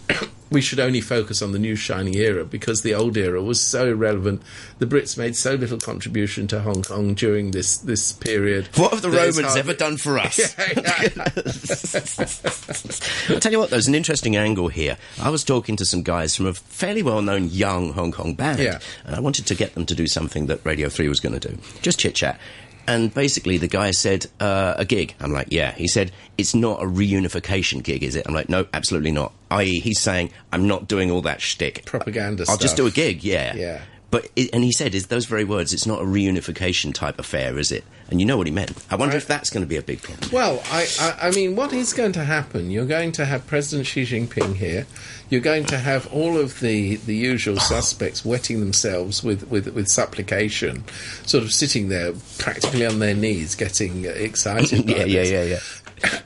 we 0.54 0.60
should 0.62 0.80
only 0.80 1.00
focus 1.02 1.42
on 1.42 1.52
the 1.52 1.58
new 1.58 1.76
shining 1.76 2.14
era 2.14 2.44
because 2.44 2.80
the 2.82 2.94
old 2.94 3.16
era 3.16 3.42
was 3.42 3.60
so 3.60 3.88
irrelevant. 3.88 4.40
The 4.78 4.86
Brits 4.86 5.18
made 5.18 5.36
so 5.36 5.54
little 5.54 5.78
contribution 5.78 6.46
to 6.48 6.60
Hong 6.60 6.82
Kong 6.82 7.14
during 7.14 7.50
this 7.50 7.76
this 7.76 8.12
period. 8.12 8.68
What 8.76 8.92
have 8.92 9.02
the 9.02 9.10
Romans 9.10 9.56
ever 9.56 9.74
done 9.74 9.96
for 9.98 10.18
us? 10.18 10.54
I'll 13.28 13.40
tell 13.40 13.52
you 13.52 13.58
what, 13.58 13.70
there's 13.70 13.88
an 13.88 13.94
interesting 13.94 14.36
angle 14.36 14.68
here. 14.68 14.96
I 15.20 15.30
was 15.30 15.44
talking 15.44 15.76
to 15.76 15.84
some 15.84 16.02
guys 16.02 16.36
from 16.36 16.46
a 16.46 16.54
fairly 16.54 17.02
well 17.02 17.22
known 17.22 17.48
young 17.48 17.92
Hong 17.92 18.12
Kong 18.12 18.34
band, 18.34 18.58
Yeah. 18.60 18.78
and 19.04 19.14
I 19.16 19.20
wanted 19.20 19.46
to 19.46 19.54
get 19.54 19.74
them 19.74 19.86
to 19.86 19.94
do 19.94 20.06
something 20.06 20.46
that 20.46 20.64
Radio 20.64 20.88
3 20.88 21.08
was 21.08 21.20
going 21.20 21.38
to 21.38 21.48
do. 21.48 21.58
Just 21.82 21.98
chit 21.98 22.14
chat. 22.14 22.38
And 22.86 23.12
basically 23.12 23.58
the 23.58 23.68
guy 23.68 23.90
said 23.90 24.26
uh, 24.40 24.74
a 24.76 24.84
gig. 24.84 25.14
I'm 25.20 25.32
like, 25.32 25.48
yeah. 25.50 25.72
He 25.72 25.88
said 25.88 26.12
it's 26.38 26.54
not 26.54 26.82
a 26.82 26.86
reunification 26.86 27.82
gig, 27.82 28.02
is 28.02 28.16
it? 28.16 28.26
I'm 28.26 28.34
like, 28.34 28.48
no, 28.48 28.66
absolutely 28.72 29.12
not. 29.12 29.32
I.e., 29.50 29.80
he's 29.80 30.00
saying 30.00 30.30
I'm 30.52 30.66
not 30.66 30.88
doing 30.88 31.10
all 31.10 31.22
that 31.22 31.40
shtick. 31.40 31.84
Propaganda 31.84 32.44
I'll 32.48 32.56
just 32.56 32.76
do 32.76 32.86
a 32.86 32.90
gig, 32.90 33.22
yeah. 33.22 33.54
Yeah. 33.54 33.82
But 34.10 34.28
it, 34.36 34.50
and 34.52 34.62
he 34.62 34.70
said, 34.70 34.94
"Is 34.94 35.08
those 35.08 35.24
very 35.26 35.42
words? 35.44 35.72
It's 35.72 35.86
not 35.86 36.00
a 36.00 36.04
reunification 36.04 36.94
type 36.94 37.18
affair, 37.18 37.58
is 37.58 37.72
it?" 37.72 37.84
And 38.10 38.20
you 38.20 38.26
know 38.26 38.36
what 38.36 38.46
he 38.46 38.52
meant. 38.52 38.70
I 38.90 38.96
wonder 38.96 39.14
I- 39.14 39.16
if 39.16 39.26
that's 39.26 39.50
going 39.50 39.62
to 39.64 39.68
be 39.68 39.76
a 39.76 39.82
big 39.82 40.02
problem. 40.02 40.30
Well, 40.32 40.62
I, 40.70 40.86
I, 41.00 41.28
I 41.28 41.30
mean, 41.32 41.56
what 41.56 41.72
is 41.72 41.92
going 41.92 42.12
to 42.12 42.24
happen? 42.24 42.70
You're 42.70 42.86
going 42.86 43.10
to 43.12 43.24
have 43.24 43.46
President 43.46 43.86
Xi 43.88 44.02
Jinping 44.04 44.54
here. 44.56 44.86
You're 45.30 45.40
going 45.40 45.64
to 45.66 45.78
have 45.78 46.06
all 46.12 46.38
of 46.38 46.60
the, 46.60 46.96
the 46.96 47.16
usual 47.16 47.58
suspects 47.58 48.24
wetting 48.24 48.60
themselves 48.60 49.24
with, 49.24 49.48
with, 49.50 49.66
with 49.74 49.88
supplication, 49.88 50.84
sort 51.26 51.42
of 51.42 51.50
sitting 51.52 51.88
there 51.88 52.12
practically 52.38 52.86
on 52.86 52.98
their 53.00 53.14
knees, 53.14 53.54
getting 53.56 54.04
excited. 54.04 54.88
yeah, 54.88 55.04
yeah, 55.04 55.22
yeah, 55.22 55.42
yeah. 55.44 55.58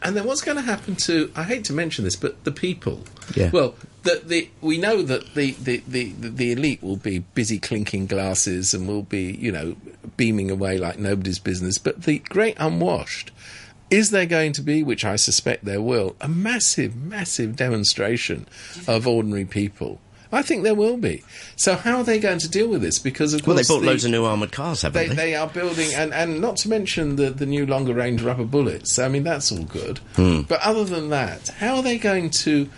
And 0.03 0.17
then 0.17 0.25
what's 0.25 0.41
going 0.41 0.57
to 0.57 0.63
happen 0.63 0.97
to? 0.97 1.31
I 1.37 1.43
hate 1.43 1.65
to 1.67 1.73
mention 1.73 2.05
this, 2.05 2.17
but 2.17 2.45
the 2.45 2.53
people. 2.53 3.05
Yeah. 3.35 3.51
Well, 3.53 3.75
the, 4.03 4.23
the 4.25 4.51
we 4.61 4.79
know 4.79 5.03
that 5.03 5.35
the, 5.35 5.53
the, 5.53 5.83
the, 5.87 6.13
the 6.13 6.53
elite 6.53 6.83
will 6.83 6.97
be 6.97 7.21
busy 7.21 7.59
clinking 7.59 8.07
glasses 8.07 8.75
and 8.75 8.89
will 8.89 9.03
be 9.03 9.33
you 9.33 9.53
know 9.53 9.77
beaming 10.17 10.51
away 10.51 10.79
like 10.79 10.99
nobody's 10.99 11.39
business. 11.39 11.79
But 11.79 12.03
the 12.03 12.19
great 12.21 12.57
unwashed. 12.59 13.33
Is 13.91 14.11
there 14.11 14.27
going 14.27 14.53
to 14.53 14.61
be, 14.61 14.83
which 14.83 15.03
I 15.03 15.17
suspect 15.17 15.65
there 15.65 15.81
will, 15.81 16.15
a 16.21 16.29
massive, 16.29 16.95
massive 16.95 17.57
demonstration 17.57 18.47
of 18.87 19.09
ordinary 19.09 19.47
people? 19.47 19.99
I 20.31 20.43
think 20.43 20.63
there 20.63 20.75
will 20.75 20.97
be. 20.99 21.23
So 21.57 21.75
how 21.75 21.99
are 21.99 22.05
they 22.05 22.19
going 22.19 22.39
to 22.41 22.49
deal 22.49 22.69
with 22.69 22.83
this? 22.83 22.99
Because 22.99 23.33
of 23.35 23.43
course 23.43 23.47
Well, 23.47 23.57
they 23.57 23.63
bought 23.63 23.81
the- 23.81 23.87
loads 23.87 24.05
of 24.05 24.11
new 24.11 24.25
armoured 24.25 24.53
cars, 24.53 24.83
haven't 24.83 25.01
they, 25.01 25.09
they? 25.09 25.15
they 25.15 25.35
are 25.35 25.49
building, 25.49 25.95
and, 25.95 26.13
and 26.13 26.41
not 26.41 26.57
to 26.59 26.69
mention 26.69 27.17
the, 27.17 27.31
the 27.31 27.47
new 27.47 27.65
longer 27.65 27.95
range 27.95 28.23
rubber 28.23 28.45
bullets. 28.45 28.99
I 28.99 29.09
mean, 29.09 29.25
that's 29.25 29.51
all 29.51 29.65
good. 29.65 29.99
Hmm. 30.17 30.43
But 30.43 30.61
other 30.61 30.85
than 30.85 31.09
that, 31.11 31.49
how 31.59 31.77
are 31.77 31.83
they 31.83 31.97
going 31.99 32.31
to 32.31 32.69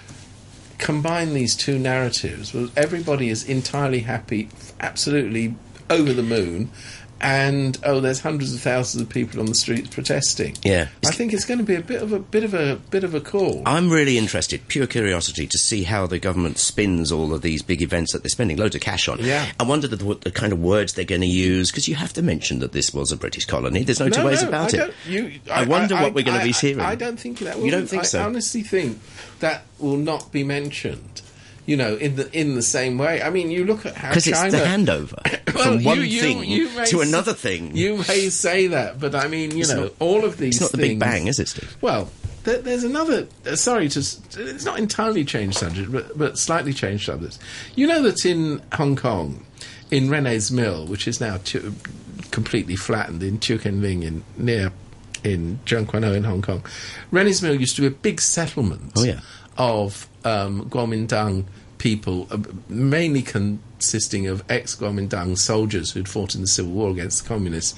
combine 0.79 1.35
these 1.35 1.57
two 1.57 1.79
narratives? 1.79 2.55
Well, 2.55 2.71
everybody 2.77 3.29
is 3.29 3.45
entirely 3.45 4.01
happy, 4.01 4.49
absolutely 4.81 5.55
over 5.89 6.13
the 6.13 6.23
moon, 6.23 6.71
and 7.21 7.79
oh, 7.85 8.01
there's 8.01 8.21
hundreds 8.21 8.55
of 8.55 8.61
thousands 8.61 9.03
of 9.03 9.09
people 9.09 9.41
on 9.41 9.47
the 9.47 9.55
streets 9.55 9.89
protesting. 9.89 10.57
Yeah. 10.63 10.89
I 11.07 11.11
think 11.11 11.33
it's 11.33 11.45
going 11.45 11.59
to 11.59 11.65
be 11.65 11.75
a 11.75 11.83
bit 11.83 12.03
of 12.03 12.13
a 12.13 12.19
bit 12.19 12.45
of 12.45 12.55
a 12.55 12.77
bit 12.91 13.05
of 13.05 13.15
a 13.15 13.21
call. 13.21 13.63
I'm 13.67 13.91
really 13.91 14.17
interested, 14.17 14.67
pure 14.69 14.87
curiosity, 14.87 15.47
to 15.47 15.59
see 15.59 15.83
how 15.83 16.07
the 16.07 16.19
government 16.19 16.59
spins 16.59 17.13
all 17.13 17.35
of 17.35 17.43
these 17.43 17.63
big 17.63 17.83
events 17.83 18.13
that 18.13 18.23
they're 18.23 18.31
spending 18.31 18.57
loads 18.57 18.75
of 18.75 18.81
cash 18.81 19.09
on. 19.09 19.19
Yeah. 19.21 19.47
I 19.59 19.65
wonder 19.65 19.89
the, 19.89 20.05
what 20.05 20.23
the 20.23 20.31
kind 20.31 20.53
of 20.53 20.61
words 20.61 20.95
they're 20.95 21.05
going 21.05 21.21
to 21.21 21.27
use, 21.27 21.71
because 21.71 21.89
you 21.89 21.95
have 21.97 22.13
to 22.15 22.23
mention 22.23 22.61
that 22.61 22.73
this 22.73 22.95
was 22.95 23.13
a 23.13 23.17
British 23.17 23.45
colony. 23.45 23.85
There's 23.85 24.01
no, 24.01 24.09
two 24.09 24.25
ways 24.25 24.43
about 24.43 24.75
I 24.75 24.85
it. 24.87 24.95
You, 25.07 25.41
I 25.51 25.65
wonder 25.65 25.97
what 25.97 26.15
we're 26.15 26.25
gonna 26.25 26.43
be 26.43 26.51
I- 26.51 26.53
hearing. 26.53 26.81
I 26.81 26.95
don't 26.95 27.19
think 27.19 27.39
that. 27.41 27.57
Will 27.59 27.67
You 27.67 27.71
don't 27.71 27.87
think 27.87 28.03
I 28.03 28.07
so? 28.07 28.23
honestly 28.25 28.63
think 28.63 28.99
that 29.41 29.65
will 29.79 29.97
not 29.97 30.33
be 30.33 30.45
mentioned. 30.45 31.23
You 31.67 31.77
know, 31.77 31.95
in 31.97 32.17
the 32.17 32.31
in 32.39 32.55
the 32.57 32.63
same 32.63 32.99
way. 32.99 33.23
I 33.23 33.31
mean, 33.31 33.51
you 33.51 33.65
look 33.65 33.87
at 33.87 33.95
how 33.97 34.09
Because 34.09 34.27
it's 34.27 34.41
the 34.41 34.59
handover 34.59 35.21
Well, 35.55 35.65
from 35.65 35.85
one 35.85 36.01
you- 36.01 36.21
thing 36.21 36.43
you 36.45 36.69
to 36.87 37.01
s- 37.01 37.09
another 37.09 37.33
thing. 37.35 37.77
You 37.77 37.99
may 38.09 38.29
say 38.31 38.67
that, 38.69 38.99
but 38.99 39.15
I 39.15 39.29
mean, 39.29 39.53
you 39.53 39.61
It's 39.61 39.71
know, 39.71 39.83
not- 39.85 39.93
all 40.01 40.25
of 40.25 40.37
these. 40.39 40.57
it's 40.57 40.61
not 40.63 40.73
the 40.73 40.79
Big 40.79 40.99
Bang, 40.99 41.27
is 41.29 41.39
it, 41.39 41.49
Steve? 41.49 41.77
Well, 41.81 42.11
there, 42.45 42.59
there's 42.59 42.83
another. 42.85 43.29
Uh, 43.47 43.55
sorry 43.57 43.89
to. 43.91 43.99
It's 44.01 44.65
not 44.65 44.79
entirely 44.79 45.25
changed 45.25 45.59
subject, 45.59 45.93
but, 45.93 46.17
but 46.19 46.39
slightly 46.39 46.73
changed 46.73 47.05
subject. 47.07 47.39
You 47.77 47.87
know 47.87 48.03
that 48.03 48.25
in 48.25 48.63
Hong 48.73 48.97
Kong, 48.97 49.45
in 49.91 50.09
Rennie's 50.09 50.51
Mill, 50.51 50.87
which 50.87 51.07
is 51.07 51.21
now 51.21 51.37
tu- 51.45 51.75
completely 52.31 52.75
flattened 52.77 53.23
in 53.23 53.39
Tiu 53.39 53.61
Keng 53.61 53.81
Leng 53.83 54.03
in 54.03 54.25
near 54.39 54.73
in 55.23 55.59
Tseung 55.67 55.87
Kwan 55.87 56.03
O 56.05 56.15
in 56.15 56.25
Hong 56.25 56.41
Kong, 56.41 56.65
Rennie's 57.11 57.43
Mill 57.43 57.61
used 57.61 57.77
to 57.77 57.83
be 57.83 57.89
a 57.89 57.91
big 57.91 58.21
settlement. 58.23 58.93
Oh, 58.97 59.05
yeah. 59.05 59.21
Of 59.57 60.09
um, 60.25 60.71
Kuomintang 60.71 61.45
people, 61.79 62.27
uh, 62.31 62.39
mainly 62.69 63.23
consisting 63.23 64.27
of 64.27 64.45
ex-Kuomintang 64.49 65.37
soldiers 65.37 65.93
who'd 65.93 66.09
fought 66.09 66.35
in 66.35 66.41
the 66.43 66.47
Civil 66.47 66.73
War 66.73 66.91
against 66.91 67.23
the 67.23 67.29
communists 67.29 67.75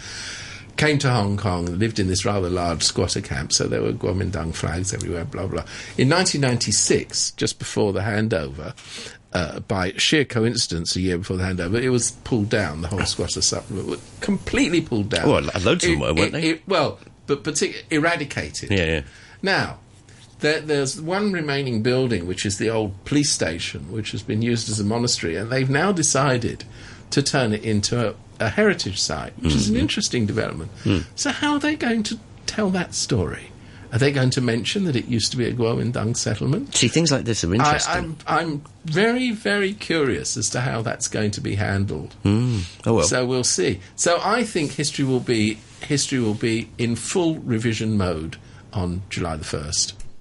came 0.76 0.98
to 0.98 1.10
Hong 1.10 1.36
Kong 1.36 1.68
and 1.68 1.78
lived 1.78 1.98
in 1.98 2.08
this 2.08 2.24
rather 2.24 2.48
large 2.48 2.82
squatter 2.82 3.20
camp, 3.20 3.52
so 3.52 3.66
there 3.66 3.82
were 3.82 3.92
Kuomintang 3.92 4.54
flags 4.54 4.92
everywhere, 4.92 5.24
blah, 5.24 5.46
blah. 5.46 5.64
In 5.98 6.08
1996, 6.08 7.32
just 7.32 7.58
before 7.58 7.92
the 7.92 8.00
handover, 8.00 8.74
uh, 9.32 9.60
by 9.60 9.92
sheer 9.92 10.24
coincidence, 10.24 10.96
a 10.96 11.00
year 11.00 11.18
before 11.18 11.36
the 11.36 11.44
handover, 11.44 11.80
it 11.80 11.90
was 11.90 12.12
pulled 12.24 12.48
down. 12.48 12.82
The 12.82 12.88
whole 12.88 13.04
squatter 13.04 13.42
supplement 13.42 13.86
was 13.88 14.00
completely 14.20 14.80
pulled 14.80 15.10
down. 15.10 15.28
Well, 15.28 15.42
loads 15.62 15.84
of 15.84 15.90
them 15.90 16.00
were, 16.00 16.14
weren't 16.14 16.32
they? 16.32 16.60
well, 16.66 16.98
but 17.26 17.44
partic- 17.44 17.84
eradicated. 17.90 18.70
Yeah, 18.70 18.84
yeah. 18.84 19.02
Now, 19.42 19.78
there, 20.42 20.60
there's 20.60 21.00
one 21.00 21.32
remaining 21.32 21.82
building, 21.82 22.26
which 22.26 22.44
is 22.44 22.58
the 22.58 22.68
old 22.70 23.04
police 23.04 23.30
station, 23.32 23.90
which 23.90 24.10
has 24.12 24.22
been 24.22 24.42
used 24.42 24.68
as 24.68 24.78
a 24.78 24.84
monastery, 24.84 25.36
and 25.36 25.50
they've 25.50 25.70
now 25.70 25.90
decided 25.92 26.64
to 27.10 27.22
turn 27.22 27.52
it 27.52 27.64
into 27.64 28.10
a, 28.10 28.14
a 28.38 28.48
heritage 28.50 29.00
site, 29.00 29.32
which 29.38 29.48
Mm-hmm. 29.52 29.56
is 29.58 29.68
an 29.70 29.76
interesting 29.76 30.26
development. 30.26 30.70
Hmm. 30.84 30.98
So, 31.16 31.30
how 31.30 31.54
are 31.54 31.58
they 31.58 31.76
going 31.76 32.02
to 32.04 32.18
tell 32.46 32.70
that 32.70 32.94
story? 32.94 33.48
Are 33.92 33.98
they 33.98 34.10
going 34.10 34.30
to 34.30 34.40
mention 34.40 34.84
that 34.84 34.96
it 34.96 35.04
used 35.06 35.30
to 35.32 35.36
be 35.36 35.44
a 35.46 35.52
Kuomintang 35.52 36.16
settlement? 36.16 36.74
See, 36.74 36.88
things 36.88 37.12
like 37.12 37.24
this 37.26 37.44
are 37.44 37.50
I, 37.52 37.56
interesting. 37.56 37.94
I'm, 37.94 38.16
I'm 38.26 38.62
very, 38.86 39.32
very 39.32 39.74
curious 39.74 40.38
as 40.38 40.48
to 40.50 40.62
how 40.62 40.80
that's 40.80 41.08
going 41.08 41.30
to 41.32 41.42
be 41.42 41.56
handled. 41.56 42.14
oh, 42.24 42.62
well. 42.86 43.02
So 43.02 43.26
we'll 43.26 43.44
see. 43.44 43.80
So 43.96 44.18
I 44.22 44.44
think 44.44 44.72
history 44.72 45.04
will 45.04 45.20
be 45.20 45.58
history 45.82 46.20
will 46.20 46.32
be 46.32 46.70
in 46.78 46.96
full 46.96 47.34
revision 47.40 47.98
mode 47.98 48.36
on 48.72 49.02
July 49.10 49.36
the 49.36 49.44
first. 49.44 49.92